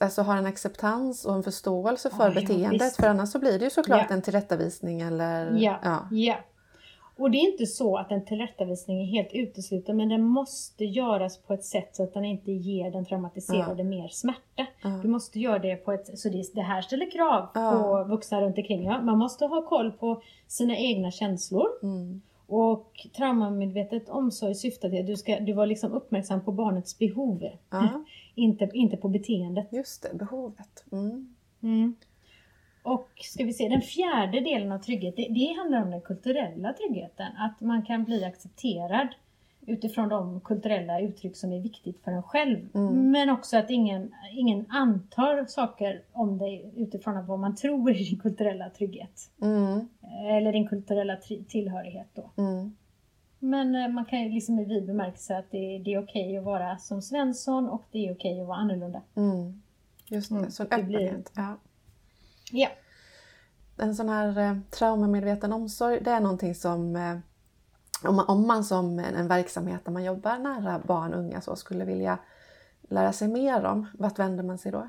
alltså 0.00 0.22
har 0.22 0.36
en 0.36 0.46
acceptans 0.46 1.24
och 1.24 1.34
en 1.34 1.42
förståelse 1.42 2.10
för 2.10 2.24
Ja, 2.24 2.32
ja, 2.34 2.40
beteendet. 2.40 2.82
visst. 2.82 2.96
för 2.96 3.06
annars 3.08 3.28
så 3.28 3.38
blir 3.38 3.58
det 3.58 3.64
ju 3.64 3.70
såklart 3.70 4.06
Ja. 4.08 4.14
en 4.14 4.22
tillrättavisning 4.22 5.00
eller... 5.00 5.52
Ja. 5.58 5.78
Ja. 6.10 6.36
Ja. 7.16 7.22
Och 7.24 7.30
det 7.30 7.38
är 7.38 7.50
inte 7.52 7.66
så 7.66 7.96
att 7.96 8.10
en 8.12 8.24
tillrättavisning 8.24 9.00
är 9.02 9.06
helt 9.06 9.32
utesluten 9.32 9.96
men 9.96 10.08
den 10.08 10.22
måste 10.22 10.84
göras 10.84 11.38
på 11.38 11.54
ett 11.54 11.64
sätt 11.64 11.96
så 11.96 12.02
att 12.02 12.14
den 12.14 12.24
inte 12.24 12.52
ger 12.52 12.90
den 12.90 13.04
traumatiserade 13.04 13.84
mer 13.84 14.08
smärta. 14.08 14.66
Ja. 14.82 14.88
Du 15.02 15.08
måste 15.08 15.40
göra 15.40 15.58
det 15.58 15.76
på 15.76 15.92
ett, 15.92 16.18
så 16.18 16.28
det, 16.28 16.54
det 16.54 16.62
här 16.62 16.82
ställer 16.82 17.10
krav 17.10 17.46
Ja. 17.54 17.70
på 17.82 18.04
vuxna 18.10 18.40
runt 18.40 18.58
omkring. 18.58 18.84
Ja. 18.84 19.00
Man 19.02 19.18
måste 19.18 19.46
ha 19.46 19.62
koll 19.62 19.92
på 19.92 20.22
sina 20.48 20.76
egna 20.76 21.10
känslor. 21.10 21.66
Mm. 21.82 22.22
Och 22.46 23.06
traumamedvetet 23.16 24.08
omsorg 24.08 24.54
syftar 24.54 24.90
till 24.90 25.00
att 25.00 25.06
du 25.06 25.16
ska 25.16 25.40
du 25.40 25.52
var 25.52 25.66
liksom 25.66 25.92
uppmärksam 25.92 26.44
på 26.44 26.52
barnets 26.52 26.98
behov. 26.98 27.44
ja, 27.70 28.04
Inte, 28.34 28.70
inte 28.74 28.96
på 28.96 29.08
beteendet. 29.08 29.66
just 29.72 30.02
det, 30.02 30.18
behovet. 30.18 30.84
Mm. 30.92 31.34
Mm. 31.62 31.94
Och 32.84 33.08
ska 33.20 33.44
vi 33.44 33.52
se, 33.52 33.68
den 33.68 33.80
fjärde 33.80 34.40
delen 34.40 34.72
av 34.72 34.78
trygghet, 34.78 35.16
det, 35.16 35.28
det 35.28 35.54
handlar 35.58 35.82
om 35.82 35.90
den 35.90 36.00
kulturella 36.00 36.72
tryggheten. 36.72 37.26
Att 37.36 37.60
man 37.60 37.82
kan 37.82 38.04
bli 38.04 38.24
accepterad 38.24 39.08
utifrån 39.66 40.08
de 40.08 40.40
kulturella 40.40 41.00
uttryck 41.00 41.36
som 41.36 41.52
är 41.52 41.60
viktigt 41.60 42.04
för 42.04 42.10
en 42.10 42.22
själv. 42.22 42.68
Mm. 42.74 43.10
Men 43.10 43.30
också 43.30 43.56
att 43.56 43.70
ingen, 43.70 44.14
ingen 44.32 44.66
antar 44.68 45.46
saker 45.46 46.02
om 46.12 46.38
dig 46.38 46.72
utifrån 46.76 47.26
vad 47.26 47.38
man 47.38 47.56
tror 47.56 47.90
är 47.90 47.94
din 47.94 48.18
kulturella 48.18 48.70
trygghet. 48.70 49.30
Mm. 49.42 49.88
Eller 50.28 50.52
din 50.52 50.68
kulturella 50.68 51.16
tillhörighet 51.48 52.08
då. 52.14 52.42
Mm. 52.42 52.76
Men 53.38 53.74
eh, 53.74 53.88
man 53.88 54.04
kan 54.04 54.22
ju 54.22 54.28
liksom 54.28 54.58
i 54.58 54.64
vid 54.64 54.86
bemärkelse 54.86 55.38
att 55.38 55.50
det, 55.50 55.78
det 55.78 55.94
är 55.94 56.02
okej 56.02 56.36
att 56.36 56.44
vara 56.44 56.78
som 56.78 57.02
Svensson 57.02 57.68
och 57.68 57.82
det 57.90 58.08
är 58.08 58.12
okej 58.12 58.40
att 58.40 58.46
vara 58.46 58.58
annorlunda. 58.58 59.02
Mm. 59.14 59.62
Just 60.08 60.28
det, 60.28 60.36
Mm, 60.36 60.50
så 60.50 60.62
en 60.62 60.68
det 60.70 60.82
blir-. 60.82 61.22
Ja. 61.36 61.56
Ja. 62.54 62.68
En 63.76 63.94
sån 63.94 64.08
här 64.08 64.38
eh, 64.38 64.56
traumamedveten 64.70 65.52
omsorg, 65.52 66.00
det 66.00 66.10
är 66.10 66.20
någonting 66.20 66.54
som 66.54 66.96
eh, 66.96 67.16
om 68.08 68.16
man, 68.16 68.26
om 68.28 68.46
man 68.46 68.64
som 68.64 68.98
en, 68.98 69.14
en 69.14 69.28
verksamhet 69.28 69.84
där 69.84 69.92
man 69.92 70.04
jobbar 70.04 70.38
nära 70.38 70.80
barn 70.84 71.14
och 71.14 71.20
unga 71.20 71.40
så 71.40 71.56
skulle 71.56 71.84
vilja 71.84 72.18
lära 72.82 73.12
sig 73.12 73.28
mer 73.28 73.64
om, 73.64 73.86
vart 73.98 74.18
vänder 74.18 74.44
man 74.44 74.58
sig 74.58 74.72
då? 74.72 74.88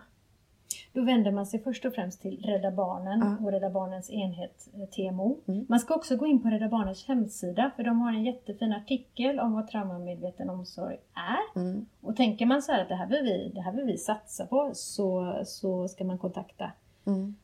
då 0.93 1.01
vänder 1.01 1.31
man 1.31 1.45
sig 1.45 1.59
först 1.63 1.85
och 1.85 1.93
främst 1.93 2.21
till 2.21 2.45
Rädda 2.45 2.71
Barnen 2.71 3.19
Ja. 3.19 3.45
och 3.45 3.51
Rädda 3.51 3.69
Barnens 3.69 4.09
enhet 4.09 4.69
eh, 4.73 4.85
TMO. 4.85 5.37
Mm. 5.47 5.65
Man 5.69 5.79
ska 5.79 5.95
också 5.95 6.15
gå 6.15 6.25
in 6.25 6.41
på 6.41 6.47
Rädda 6.47 6.69
Barnens 6.69 7.07
hemsida 7.07 7.71
för 7.75 7.83
de 7.83 8.01
har 8.01 8.13
en 8.13 8.23
jättefin 8.23 8.73
artikel 8.73 9.39
om 9.39 9.53
vad 9.53 9.67
traumamedveten 9.67 10.49
omsorg 10.49 10.97
är. 11.13 11.59
Mm. 11.59 11.85
Och 12.01 12.15
tänker 12.15 12.45
man 12.45 12.61
så 12.61 12.71
här 12.71 12.81
att 12.81 12.89
det 12.89 12.95
här 12.95 13.07
vill 13.07 13.23
vi, 13.23 13.51
det 13.55 13.61
här 13.61 13.71
vill 13.71 13.85
vi 13.85 13.97
satsa 13.97 14.45
på 14.45 14.71
så, 14.73 15.41
så 15.45 15.87
ska 15.87 16.03
man 16.03 16.17
kontakta. 16.17 16.71
Mm. 17.05 17.35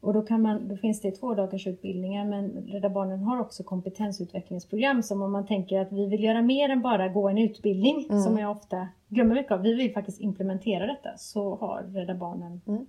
Och 0.00 0.12
då, 0.12 0.22
kan 0.22 0.42
man, 0.42 0.68
då 0.68 0.76
finns 0.76 1.00
det 1.00 1.10
två 1.10 1.34
dagars 1.34 1.66
utbildningar 1.66 2.24
men 2.24 2.50
Rädda 2.68 2.88
Barnen 2.88 3.22
har 3.22 3.40
också 3.40 3.62
kompetensutvecklingsprogram 3.62 5.02
som 5.02 5.22
om 5.22 5.32
man 5.32 5.46
tänker 5.46 5.80
att 5.80 5.92
vi 5.92 6.06
vill 6.06 6.24
göra 6.24 6.42
mer 6.42 6.68
än 6.68 6.82
bara 6.82 7.08
gå 7.08 7.28
en 7.28 7.38
utbildning 7.38 8.06
Mm. 8.10 8.22
som 8.22 8.38
jag 8.38 8.50
ofta 8.50 8.88
glömmer 9.08 9.34
mycket 9.34 9.52
av. 9.52 9.60
Vi 9.62 9.74
vill 9.74 9.92
faktiskt 9.92 10.20
implementera 10.20 10.86
detta 10.86 11.16
så 11.16 11.54
har 11.56 11.82
Rädda 11.82 12.14
Barnen 12.14 12.60
Mm. 12.66 12.86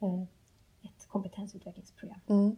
eh, 0.00 0.22
ett 0.82 1.08
kompetensutvecklingsprogram. 1.08 2.20
Mm. 2.28 2.56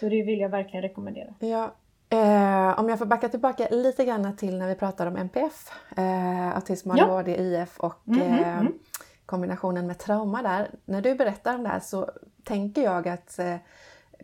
Så 0.00 0.08
det 0.08 0.22
vill 0.22 0.40
jag 0.40 0.48
verkligen 0.48 0.82
rekommendera. 0.82 1.34
Ja. 1.38 1.72
Eh, 2.08 2.78
om 2.80 2.88
jag 2.88 2.98
får 2.98 3.06
backa 3.06 3.28
tillbaka 3.28 3.68
lite 3.70 4.04
grann 4.04 4.36
till 4.36 4.58
när 4.58 4.68
vi 4.68 4.74
pratade 4.74 5.10
om 5.10 5.16
NPF, 5.16 5.70
eh, 5.96 6.54
autism, 6.56 6.90
Ja. 6.96 7.04
ADHD, 7.04 7.36
IF 7.36 7.80
och 7.80 7.94
Mhm, 8.04 8.20
eh, 8.22 8.58
mm. 8.58 8.72
Kombinationen 9.26 9.86
med 9.86 9.98
trauma 9.98 10.42
där. 10.42 10.70
När 10.84 11.02
du 11.02 11.14
berättar 11.14 11.54
om 11.54 11.62
det 11.62 11.68
här 11.68 11.80
så 11.80 12.10
tänker 12.44 12.82
jag 12.82 13.08
att 13.08 13.38
eh, 13.38 13.56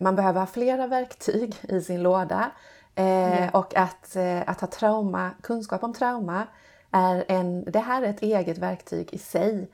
man 0.01 0.17
behöver 0.17 0.41
ha 0.41 0.47
flera 0.47 0.87
verktyg 0.87 1.55
i 1.63 1.81
sin 1.81 2.03
låda 2.03 2.51
Ja. 2.95 3.51
och 3.53 3.77
att, 3.77 4.17
eh, 4.17 4.41
att 4.47 4.61
ha 4.61 4.69
trauma, 4.69 5.31
kunskap 5.43 5.83
om 5.85 5.93
trauma 5.93 6.47
är 6.91 7.25
en, 7.29 7.65
det 7.65 7.79
här 7.79 8.03
är 8.03 8.07
ett 8.11 8.23
eget 8.23 8.59
verktyg 8.59 9.09
i 9.13 9.19
sig 9.19 9.71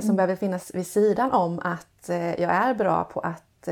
som 0.00 0.16
behöver 0.16 0.36
finnas 0.36 0.74
vid 0.74 0.86
sidan 0.86 1.32
om 1.32 1.58
att 1.64 2.08
jag 2.38 2.40
är 2.40 2.74
bra 2.74 3.04
på 3.04 3.20
att 3.20 3.68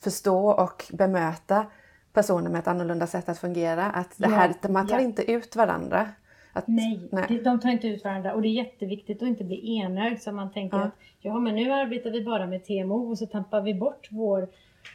förstå 0.00 0.50
och 0.50 0.84
bemöta 0.92 1.66
personer 2.12 2.50
med 2.50 2.58
ett 2.58 2.68
annorlunda 2.68 3.06
sätt 3.06 3.28
att 3.28 3.38
fungera. 3.38 3.86
Att 3.90 4.10
det 4.16 4.28
Ja, 4.28 4.36
här, 4.36 4.68
man 4.68 4.86
tar 4.86 4.94
ja. 4.98 5.00
inte 5.00 5.30
ut 5.32 5.56
varandra. 5.56 6.08
Att, 6.56 6.68
Nej, 6.68 7.00
nej. 7.12 7.40
de 7.44 7.60
tar 7.60 7.70
inte 7.70 7.88
ut 7.88 8.04
varandra 8.04 8.34
och 8.34 8.42
det 8.42 8.48
är 8.48 8.52
jätteviktigt 8.64 9.22
att 9.22 9.28
inte 9.28 9.44
bli 9.44 9.76
enögd 9.76 10.20
så 10.20 10.32
man 10.32 10.52
tänker 10.52 10.76
Ja. 10.76 10.84
att 10.84 10.92
ja 11.20 11.38
men 11.38 11.54
nu 11.54 11.72
arbetar 11.72 12.10
vi 12.10 12.24
bara 12.24 12.46
med 12.46 12.64
TMO 12.64 13.10
och 13.10 13.18
så 13.18 13.26
tappar 13.26 13.60
vi 13.60 13.74
bort 13.74 14.08
vår 14.10 14.42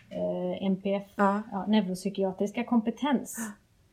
eh, 0.09 0.63
NPF, 0.65 1.03
Ja, 1.15 1.41
ja, 1.51 1.65
neuropsykiatriska 1.67 2.63
kompetens. 2.63 3.37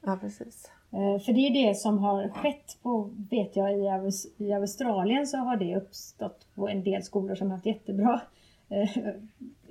ja, 0.07 0.19
precis. 0.21 0.71
Eh, 0.93 1.21
för 1.25 1.33
det 1.33 1.41
är 1.41 1.69
det 1.69 1.75
som 1.75 1.99
har 1.99 2.29
skett 2.29 2.79
på, 2.83 3.11
vet 3.31 3.57
jag, 3.57 3.73
i, 3.73 3.83
Aus- 3.89 4.27
i 4.37 4.53
Australien 4.53 5.27
så 5.27 5.37
har 5.37 5.57
det 5.57 5.77
uppstått 5.77 6.47
på 6.55 6.69
en 6.69 6.83
del 6.85 7.03
skolor 7.03 7.35
som 7.35 7.47
har 7.51 7.57
haft 7.57 7.67
jättebra 7.67 8.21
eh, 8.69 8.89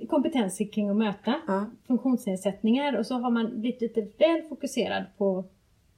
kompetens 0.08 0.58
kring 0.72 0.88
att 0.88 0.96
möta 0.96 1.34
Ja, 1.46 1.66
funktionsnedsättningar 1.86 2.96
och 2.98 3.06
så 3.06 3.14
har 3.14 3.30
man 3.30 3.60
blivit 3.60 3.80
lite 3.80 4.00
väl 4.00 4.42
fokuserad 4.48 5.04
på, 5.18 5.44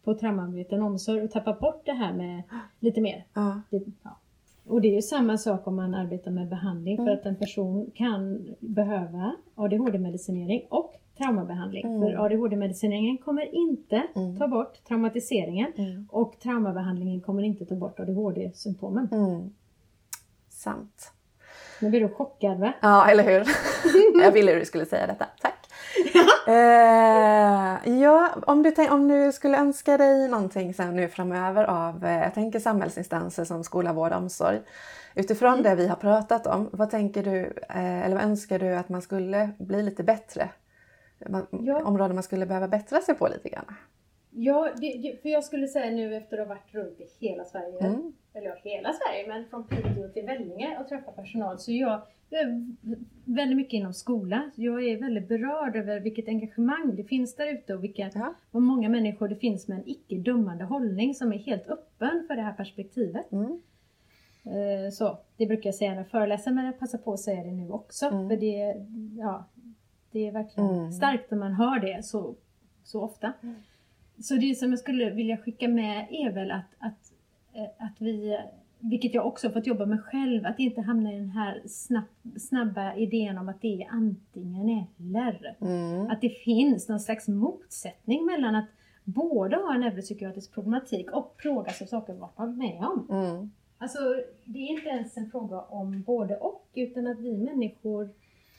på 0.05 0.15
traumamedveten 0.15 0.83
omsorg 0.83 1.23
och 1.23 1.31
tappat 1.31 1.61
bort 1.61 1.83
det 1.85 1.93
här 1.93 2.13
med 2.13 2.43
lite 2.81 3.01
mer. 3.01 3.25
ja, 3.35 3.61
Det, 3.71 3.83
ja. 4.03 4.11
Och 4.67 4.81
det 4.81 4.89
är 4.89 4.95
ju 4.95 5.03
samma 5.03 5.39
sak 5.39 5.67
om 5.67 5.77
man 5.77 5.95
arbetar 5.95 6.31
med 6.31 6.49
behandling 6.49 6.97
för 6.97 7.03
Mm. 7.03 7.15
att 7.19 7.27
en 7.27 7.37
person 7.37 7.91
kan 7.95 8.47
behöva 8.61 9.35
ADHD-medicinering 9.55 10.67
och 10.69 10.95
traumabehandling. 11.19 11.87
Mm. 11.87 12.01
För 12.01 12.25
ADHD-medicineringen 12.25 13.19
kommer 13.19 13.55
inte 13.55 14.03
Mm. 14.17 14.39
ta 14.39 14.49
bort 14.49 14.85
traumatiseringen 14.89 15.73
mm, 15.77 16.09
och 16.11 16.39
traumabehandlingen 16.43 17.21
kommer 17.21 17.43
inte 17.43 17.67
ta 17.67 17.75
bort 17.75 18.01
ADHD-symptomen. 18.01 19.09
mm. 19.13 19.51
Sant. 20.51 21.13
Nu 21.81 21.91
blir 21.91 22.01
du 22.01 22.09
chockad 22.09 22.59
va? 22.59 22.73
Ja, 22.83 23.11
eller 23.11 23.25
hur? 23.25 23.45
jag 24.23 24.33
ville 24.33 24.55
du 24.55 24.65
skulle 24.65 24.87
säga 24.87 25.07
detta. 25.07 25.27
Tack. 25.41 25.58
Eh, 26.49 27.99
ja, 28.01 28.31
om 28.47 28.63
du, 28.63 28.89
om 28.91 29.09
du 29.09 29.33
skulle 29.33 29.59
önska 29.59 29.97
dig 29.99 30.29
någonting 30.29 30.75
sen 30.75 30.97
nu 30.97 31.09
framöver 31.09 31.65
av, 31.65 32.05
eh, 32.05 32.19
jag 32.23 32.35
tänker 32.35 32.61
samhällsinstanser 32.61 33.45
som 33.45 33.65
skola, 33.65 33.93
vård 33.93 34.13
och 34.13 34.19
omsorg. 34.19 34.61
Utifrån 35.15 35.53
Mm. 35.53 35.63
det 35.63 35.75
vi 35.75 35.89
har 35.89 35.97
pratat 35.97 36.47
om, 36.47 36.69
vad 36.73 36.91
tänker 36.91 37.23
du, 37.23 37.41
eh, 37.69 38.05
eller 38.07 38.17
vad 38.17 38.25
önskar 38.25 38.59
du 38.59 38.75
att 38.75 38.89
man 38.89 39.03
skulle 39.03 39.51
bli 39.59 39.83
lite 39.83 40.03
bättre? 40.05 40.49
Man, 41.29 41.47
Ja. 41.51 41.83
Områden 41.85 42.17
man 42.17 42.23
skulle 42.23 42.47
behöva 42.47 42.69
bättra 42.69 43.01
sig 43.01 43.15
på 43.15 43.29
lite 43.29 43.49
grann. 43.49 43.75
Ja, 44.31 44.71
det, 44.77 44.93
det, 45.03 45.23
för 45.23 45.29
jag 45.29 45.45
skulle 45.45 45.69
säga 45.69 45.91
nu 45.91 46.17
efter 46.17 46.39
att 46.39 46.49
ha 46.49 46.55
varit 46.55 46.75
runt 46.75 47.01
i 47.01 47.27
hela 47.27 47.45
Sverige, 47.45 47.79
Mm. 47.87 48.13
Eller 48.39 48.57
hela 48.65 48.93
Sverige, 48.93 49.29
men 49.29 49.49
från 49.49 49.65
Piteå 49.65 50.09
till 50.09 50.25
Vellinge 50.27 50.79
och 50.81 50.89
träffa 50.89 51.13
personal, 51.13 51.59
så 51.59 51.73
jag, 51.73 52.01
jag 52.31 52.41
är 52.41 52.67
väldigt 53.25 53.57
mycket 53.57 53.73
inom 53.75 53.95
skola. 53.95 54.51
Jag 54.55 54.85
är 54.89 54.97
väldigt 55.01 55.29
berörd 55.29 55.77
över 55.77 56.01
vilket 56.01 56.29
engagemang 56.29 56.97
det 56.97 57.05
finns 57.05 57.35
där 57.37 57.47
ute 57.47 57.75
och 57.75 57.85
vilka, 57.85 58.11
Ja. 58.15 58.35
vad 58.51 58.63
många 58.63 58.89
människor 58.89 59.29
det 59.29 59.37
finns 59.37 59.69
med 59.69 59.79
en 59.79 59.89
icke-dömande 59.89 60.65
hållning 60.65 61.15
som 61.15 61.33
är 61.33 61.39
helt 61.39 61.69
öppen 61.69 62.25
för 62.29 62.37
det 62.37 62.43
här 62.43 62.53
perspektivet. 62.53 63.33
Mm. 63.33 63.61
Eh, 64.45 64.91
Så, 64.93 65.19
det 65.37 65.47
brukar 65.47 65.69
jag 65.69 65.75
säga 65.75 65.91
när 65.91 65.99
jag 65.99 66.09
föreläser, 66.09 66.51
men 66.51 66.65
jag 66.67 66.79
passar 66.79 66.99
på 66.99 67.13
att 67.13 67.21
säga 67.21 67.43
det 67.45 67.51
nu 67.53 67.71
också. 67.71 68.07
Mm. 68.07 68.29
För 68.29 68.37
det, 68.37 68.75
ja, 69.19 69.45
det 70.11 70.27
är 70.27 70.33
verkligen 70.33 70.71
Mm. 70.71 70.93
starkt 70.93 71.31
när 71.31 71.39
man 71.39 71.53
hör 71.53 71.79
det 71.81 72.05
så, 72.05 72.35
så 72.85 73.03
ofta. 73.03 73.33
Mm. 73.43 73.55
Så 74.23 74.35
det 74.35 74.55
som 74.59 74.71
jag 74.71 74.79
skulle 74.79 75.11
vilja 75.11 75.37
skicka 75.37 75.69
med 75.69 76.07
är 76.11 76.31
väl 76.33 76.51
att, 76.51 76.65
att, 76.79 77.08
att 77.79 77.97
vi, 77.99 78.39
vilket 78.79 79.15
jag 79.15 79.27
också 79.27 79.51
fått 79.51 79.67
jobba 79.67 79.87
med 79.87 80.01
själv, 80.01 80.47
att 80.47 80.59
inte 80.59 80.81
hamna 80.81 81.13
i 81.13 81.19
den 81.19 81.31
här 81.31 81.63
snabb, 81.67 82.05
snabba 82.39 82.95
idén 82.95 83.39
om 83.39 83.49
att 83.49 83.63
det 83.63 83.83
är 83.83 83.89
antingen 83.91 84.69
eller. 84.69 85.57
Mm. 85.61 86.11
Att 86.11 86.21
det 86.21 86.31
finns 86.31 86.89
någon 86.89 87.01
slags 87.01 87.29
motsättning 87.29 88.27
mellan 88.27 88.55
att 88.55 88.69
både 89.05 89.57
ha 89.57 89.75
en 89.75 89.81
neuropsykiatrisk 89.81 90.55
problematik 90.55 91.11
och 91.11 91.37
plågas 91.37 91.83
av 91.83 91.87
saker 91.87 92.13
vi 92.13 92.19
varit 92.19 92.57
med 92.57 92.85
om. 92.85 93.07
Mm. 93.11 93.51
Alltså, 93.79 93.99
det 94.45 94.59
är 94.59 94.71
inte 94.71 94.89
ens 94.89 95.17
en 95.17 95.31
fråga 95.31 95.61
om 95.61 96.03
både 96.03 96.37
och, 96.37 96.69
utan 96.75 97.07
att 97.07 97.19
vi 97.19 97.37
människor, 97.37 98.09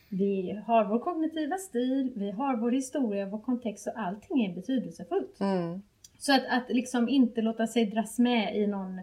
vi 0.09 0.61
har 0.67 0.85
vår 0.85 0.99
kognitiva 0.99 1.57
stil, 1.57 2.13
vi 2.15 2.31
har 2.31 2.57
vår 2.57 2.71
historia, 2.71 3.25
vår 3.25 3.39
kontext 3.39 3.87
och 3.87 3.99
allting 3.99 4.45
är 4.45 4.55
betydelsefullt. 4.55 5.39
Mm. 5.39 5.81
Så 6.19 6.33
att, 6.33 6.43
att 6.49 6.63
liksom 6.69 7.09
inte 7.09 7.41
låta 7.41 7.67
sig 7.67 7.85
dras 7.85 8.19
med 8.19 8.55
i 8.57 8.67
någon, 8.67 9.01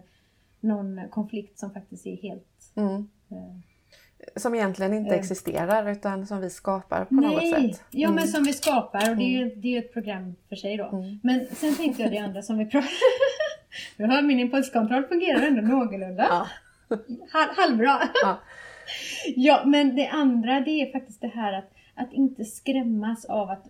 någon 0.59 1.01
konflikt 1.09 1.59
som 1.59 1.71
faktiskt 1.73 2.07
är 2.07 2.15
helt... 2.17 2.71
Mm. 2.75 3.09
Eh, 3.31 3.61
Som 4.35 4.55
egentligen 4.55 4.93
inte 4.93 5.13
Eh. 5.13 5.19
existerar 5.19 5.91
utan 5.91 6.27
som 6.27 6.41
vi 6.41 6.49
skapar 6.49 7.05
på 7.05 7.13
något 7.13 7.41
nej! 7.43 7.73
sätt. 7.73 7.83
Ja, 7.91 8.09
men 8.09 8.17
Mm. 8.17 8.27
som 8.29 8.43
vi 8.43 8.53
skapar 8.53 9.09
och 9.09 9.17
det 9.17 9.23
är 9.23 9.39
ju 9.39 9.55
det 9.55 9.67
är 9.67 9.71
ju 9.71 9.77
ett 9.79 9.93
program 9.93 10.35
för 10.49 10.55
sig 10.55 10.77
då. 10.77 10.85
Mm. 10.85 11.19
Men 11.23 11.45
sen 11.55 11.75
tänkte 11.75 12.01
jag 12.03 12.11
det 12.11 12.17
andra 12.17 12.41
som 12.41 12.57
vi 12.57 12.65
pratar 12.65 12.89
Du 13.97 14.05
hör 14.11 14.21
min 14.21 14.39
impulskontroll 14.39 15.03
fungerar 15.03 15.41
ändå 15.41 15.61
någorlunda. 15.61 16.27
Ja. 16.29 16.47
Hal, 17.31 17.47
halvbra. 17.57 18.01
Ja. 18.23 18.39
ja, 19.35 19.63
men 19.65 19.95
det 19.95 20.07
andra 20.07 20.59
det 20.59 20.71
är 20.71 20.91
faktiskt 20.91 21.21
det 21.21 21.27
här 21.27 21.53
att, 21.53 21.71
att 21.95 22.13
inte 22.13 22.45
skrämmas 22.45 23.25
av 23.25 23.49
att 23.49 23.65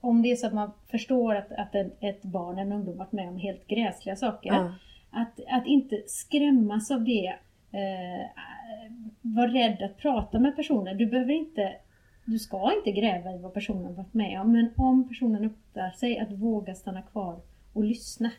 om 0.00 0.22
det 0.22 0.30
är 0.30 0.36
så 0.36 0.46
att 0.46 0.52
man 0.52 0.70
förstår 0.90 1.34
att, 1.34 1.52
att 1.52 1.74
en, 1.74 1.90
ett 2.00 2.22
barn, 2.22 2.58
en 2.58 2.72
ungdom 2.72 2.96
varit 2.96 3.12
med 3.12 3.28
om 3.28 3.38
helt 3.38 3.66
gräsliga 3.66 4.16
saker. 4.16 4.52
Ja. 4.52 4.74
Att, 5.10 5.40
att 5.48 5.66
inte 5.66 6.02
skrämmas 6.06 6.90
av 6.90 7.04
det. 7.04 7.34
Eh, 7.72 8.26
var 9.22 9.48
rädd 9.48 9.82
att 9.82 9.96
prata 9.96 10.38
med 10.38 10.56
personen. 10.56 10.98
Du 10.98 11.06
behöver 11.06 11.32
inte 11.32 11.74
du 12.24 12.38
ska 12.38 12.72
inte 12.76 13.00
gräva 13.00 13.32
i 13.32 13.38
vad 13.38 13.54
personen 13.54 13.94
varit 13.94 14.14
med 14.14 14.40
om, 14.40 14.52
men 14.52 14.70
om 14.76 15.08
personen 15.08 15.44
öppnar 15.44 15.90
sig, 15.90 16.18
att 16.18 16.32
våga 16.32 16.74
stanna 16.74 17.02
kvar 17.02 17.40
och 17.72 17.84
lyssna. 17.84 18.30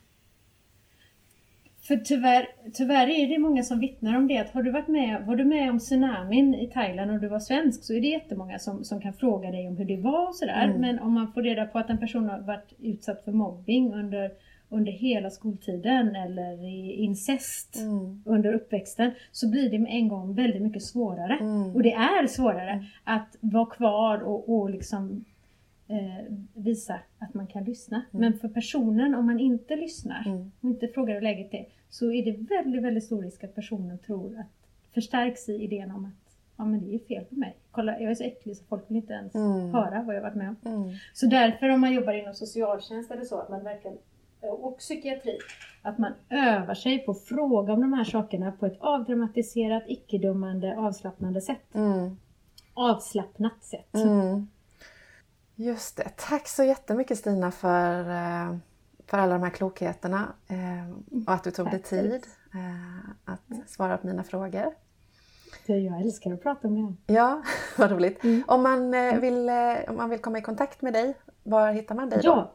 För 1.84 1.98
tyvärr, 1.98 2.48
tyvärr 2.74 3.08
är 3.08 3.28
det 3.28 3.38
många 3.40 3.64
som 3.64 3.80
vittnar 3.80 4.18
om 4.18 4.28
det 4.28 4.38
att 4.38 4.50
har 4.50 4.64
du 4.64 4.72
varit 4.72 4.88
med, 4.88 5.26
var 5.26 5.36
du 5.36 5.46
med 5.46 5.70
om 5.70 5.80
tsunamin 5.80 6.56
i 6.56 6.68
Thailand 6.68 7.12
och 7.12 7.20
du 7.20 7.28
var 7.28 7.40
svensk 7.40 7.84
så 7.84 7.94
är 7.94 8.02
det 8.02 8.08
jättemånga 8.08 8.60
som, 8.60 8.84
som 8.84 9.02
kan 9.02 9.14
fråga 9.14 9.52
dig 9.52 9.68
om 9.68 9.78
hur 9.78 9.86
det 9.86 9.98
var 9.98 10.28
och 10.28 10.36
sådär. 10.36 10.64
Mm. 10.66 10.82
Men 10.82 11.00
om 11.00 11.14
man 11.14 11.32
får 11.34 11.42
reda 11.42 11.66
på 11.66 11.80
att 11.80 11.90
en 11.90 11.98
person 11.98 12.30
har 12.30 12.40
varit 12.40 12.74
utsatt 12.80 13.24
för 13.26 13.32
mobbing 13.32 13.94
under, 13.94 14.32
under 14.70 14.92
hela 14.92 15.30
skoltiden 15.30 16.16
eller 16.16 16.66
i 16.68 16.92
incest 16.94 17.78
Mm. 17.80 18.22
under 18.26 18.54
uppväxten 18.54 19.12
så 19.32 19.50
blir 19.50 19.70
det 19.70 19.80
med 19.80 19.92
en 19.92 20.08
gång 20.08 20.36
väldigt 20.36 20.62
mycket 20.62 20.84
svårare. 20.84 21.38
Mm. 21.42 21.76
Och 21.76 21.84
det 21.84 21.94
är 21.94 22.28
svårare 22.28 22.72
Mm. 22.72 22.86
att 23.04 23.36
vara 23.40 23.66
kvar 23.66 24.18
och, 24.24 24.50
och 24.56 24.70
liksom 24.70 25.26
eh, 25.92 26.26
visa 26.54 27.00
att 27.20 27.34
man 27.34 27.48
kan 27.48 27.64
lyssna. 27.64 28.02
Men 28.12 28.34
för 28.40 28.48
personen, 28.48 29.16
om 29.16 29.26
man 29.26 29.40
inte 29.40 29.76
lyssnar 29.76 30.24
Mm. 30.28 30.52
och 30.62 30.70
inte 30.70 30.88
frågar 30.88 31.14
hur 31.14 31.22
läget 31.22 31.54
är, 31.54 31.66
så 31.90 32.12
är 32.12 32.26
det 32.26 32.32
väldigt, 32.32 32.84
väldigt 32.84 33.04
stor 33.04 33.22
risk 33.22 33.44
att 33.44 33.56
personen 33.56 33.98
tror 33.98 34.40
att 34.40 34.68
förstärks 34.94 35.50
i 35.50 35.54
idén 35.64 35.92
om 35.92 36.06
att 36.06 36.36
ja 36.58 36.66
men 36.66 36.82
det 36.82 36.96
är 36.96 37.00
fel 37.00 37.26
på 37.26 37.36
mig. 37.36 37.56
Kolla, 37.72 38.00
jag 38.00 38.12
är 38.12 38.16
så 38.16 38.24
äcklig 38.24 38.58
så 38.58 38.64
folk 38.64 38.84
vill 38.88 38.98
inte 38.98 39.14
ens 39.14 39.36
Mm. 39.36 39.74
höra 39.74 40.02
vad 40.04 40.16
jag 40.16 40.22
varit 40.22 40.36
med 40.36 40.50
om. 40.64 40.74
Mm. 40.84 40.90
Så 41.14 41.26
därför 41.26 41.70
om 41.70 41.82
man 41.82 41.94
jobbar 41.94 42.14
inom 42.14 42.34
socialtjänst 42.34 43.12
eller 43.12 43.24
så, 43.24 43.40
att 43.40 43.50
man 43.50 43.64
verkligen 43.64 43.98
och 44.42 44.78
psykiatri. 44.78 45.38
Att 45.82 45.98
man 45.98 46.14
övar 46.30 46.74
sig 46.74 47.00
på 47.00 47.12
att 47.12 47.22
fråga 47.22 47.74
om 47.74 47.82
de 47.82 47.94
här 47.94 48.04
sakerna 48.04 48.52
på 48.52 48.66
ett 48.66 48.78
avdramatiserat, 48.80 49.84
icke-dömande, 49.88 50.78
avslappnande 50.78 51.42
sätt. 51.42 51.76
Mm. 51.76 52.18
Avslappnat 52.74 53.64
sätt. 53.64 53.94
Mm. 53.96 54.48
Just 55.62 55.98
det. 55.98 56.10
Tack 56.16 56.48
så 56.48 56.64
jättemycket 56.64 57.18
Stina 57.18 57.52
för, 57.52 58.00
eh, 58.00 58.58
för 59.08 59.18
alla 59.18 59.34
de 59.34 59.44
här 59.44 59.50
klokheterna 59.50 60.34
eh, 60.48 61.26
och 61.28 61.34
att 61.34 61.44
du 61.44 61.52
tog 61.52 61.66
dig 61.72 61.80
Tack 61.80 61.90
tid 61.90 62.26
eh, 62.54 63.10
att 63.26 63.70
svara 63.70 63.98
på 63.98 64.08
mina 64.08 64.24
frågor. 64.24 64.74
Jag 65.66 66.02
älskar 66.02 66.34
att 66.34 66.44
prata 66.44 66.68
det 66.68 66.74
här. 66.74 66.96
Ja, 67.08 67.44
vad 67.78 67.92
roligt. 67.92 68.24
Mm. 68.24 68.44
Om, 68.48 68.64
man, 68.64 68.92
vill, 69.22 69.50
om 69.88 69.96
man 69.96 70.10
vill 70.10 70.20
komma 70.20 70.38
i 70.38 70.42
kontakt 70.42 70.82
med 70.82 70.94
dig, 70.94 71.14
var 71.44 71.72
hittar 71.72 71.96
man 71.96 72.10
dig 72.10 72.20
då? 72.24 72.30
Ja. 72.30 72.52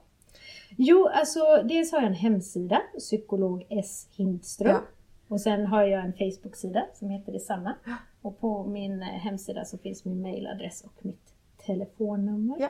Jo, 0.77 1.07
alltså 1.07 1.63
dels 1.65 1.93
har 1.93 1.99
jag 1.99 2.07
en 2.07 2.15
hemsida, 2.15 2.83
psykolog 2.99 3.67
S 3.71 4.09
Hindström. 4.11 4.71
Ja. 4.71 4.81
Och 5.29 5.41
sen 5.41 5.67
har 5.67 5.83
jag 5.83 6.05
en 6.05 6.13
Facebook-sida 6.13 6.87
som 6.95 7.11
heter 7.11 7.33
detsamma. 7.33 7.75
Och 8.23 8.41
på 8.41 8.65
min 8.65 9.03
hemsida 9.03 9.65
så 9.65 9.79
finns 9.79 10.05
min 10.05 10.23
mailadress 10.23 10.85
och 10.85 11.07
mitt 11.07 11.33
telefonnummer. 11.67 12.57
Ja. 12.61 12.69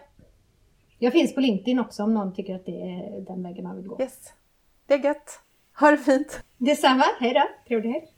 Jag 0.99 1.13
finns 1.13 1.35
på 1.35 1.41
LinkedIn 1.41 1.79
också 1.79 2.03
om 2.03 2.15
någon 2.15 2.35
tycker 2.35 2.55
att 2.55 2.67
det 2.67 2.83
är 2.83 3.21
den 3.21 3.43
vägen 3.43 3.65
man 3.65 3.77
vill 3.77 3.87
gå. 3.87 4.01
Yes. 4.01 4.33
Det 4.87 4.95
är 4.95 5.05
gött. 5.05 5.41
Ha 5.81 5.91
det 5.91 5.97
fint! 5.97 6.43
Detsamma, 6.57 7.05
hej 7.21 7.35
då! 7.35 7.43
Trevlig 7.69 7.91
helg! 7.91 8.16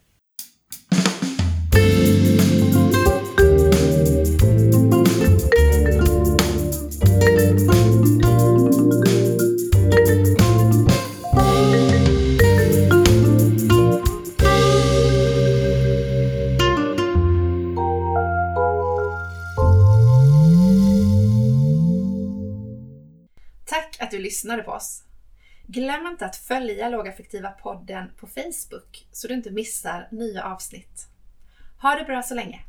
Lyssnade 24.29 24.63
på 24.63 24.71
oss. 24.71 25.03
Glöm 25.67 26.07
inte 26.07 26.25
att 26.25 26.35
följa 26.35 26.89
Lågaffektiva 26.89 27.51
podden 27.51 28.11
på 28.17 28.27
Facebook 28.27 29.07
så 29.11 29.27
du 29.27 29.33
inte 29.33 29.51
missar 29.51 30.07
nya 30.11 30.43
avsnitt. 30.43 31.07
Ha 31.81 31.95
det 31.95 32.03
bra 32.03 32.21
så 32.21 32.35
länge! 32.35 32.68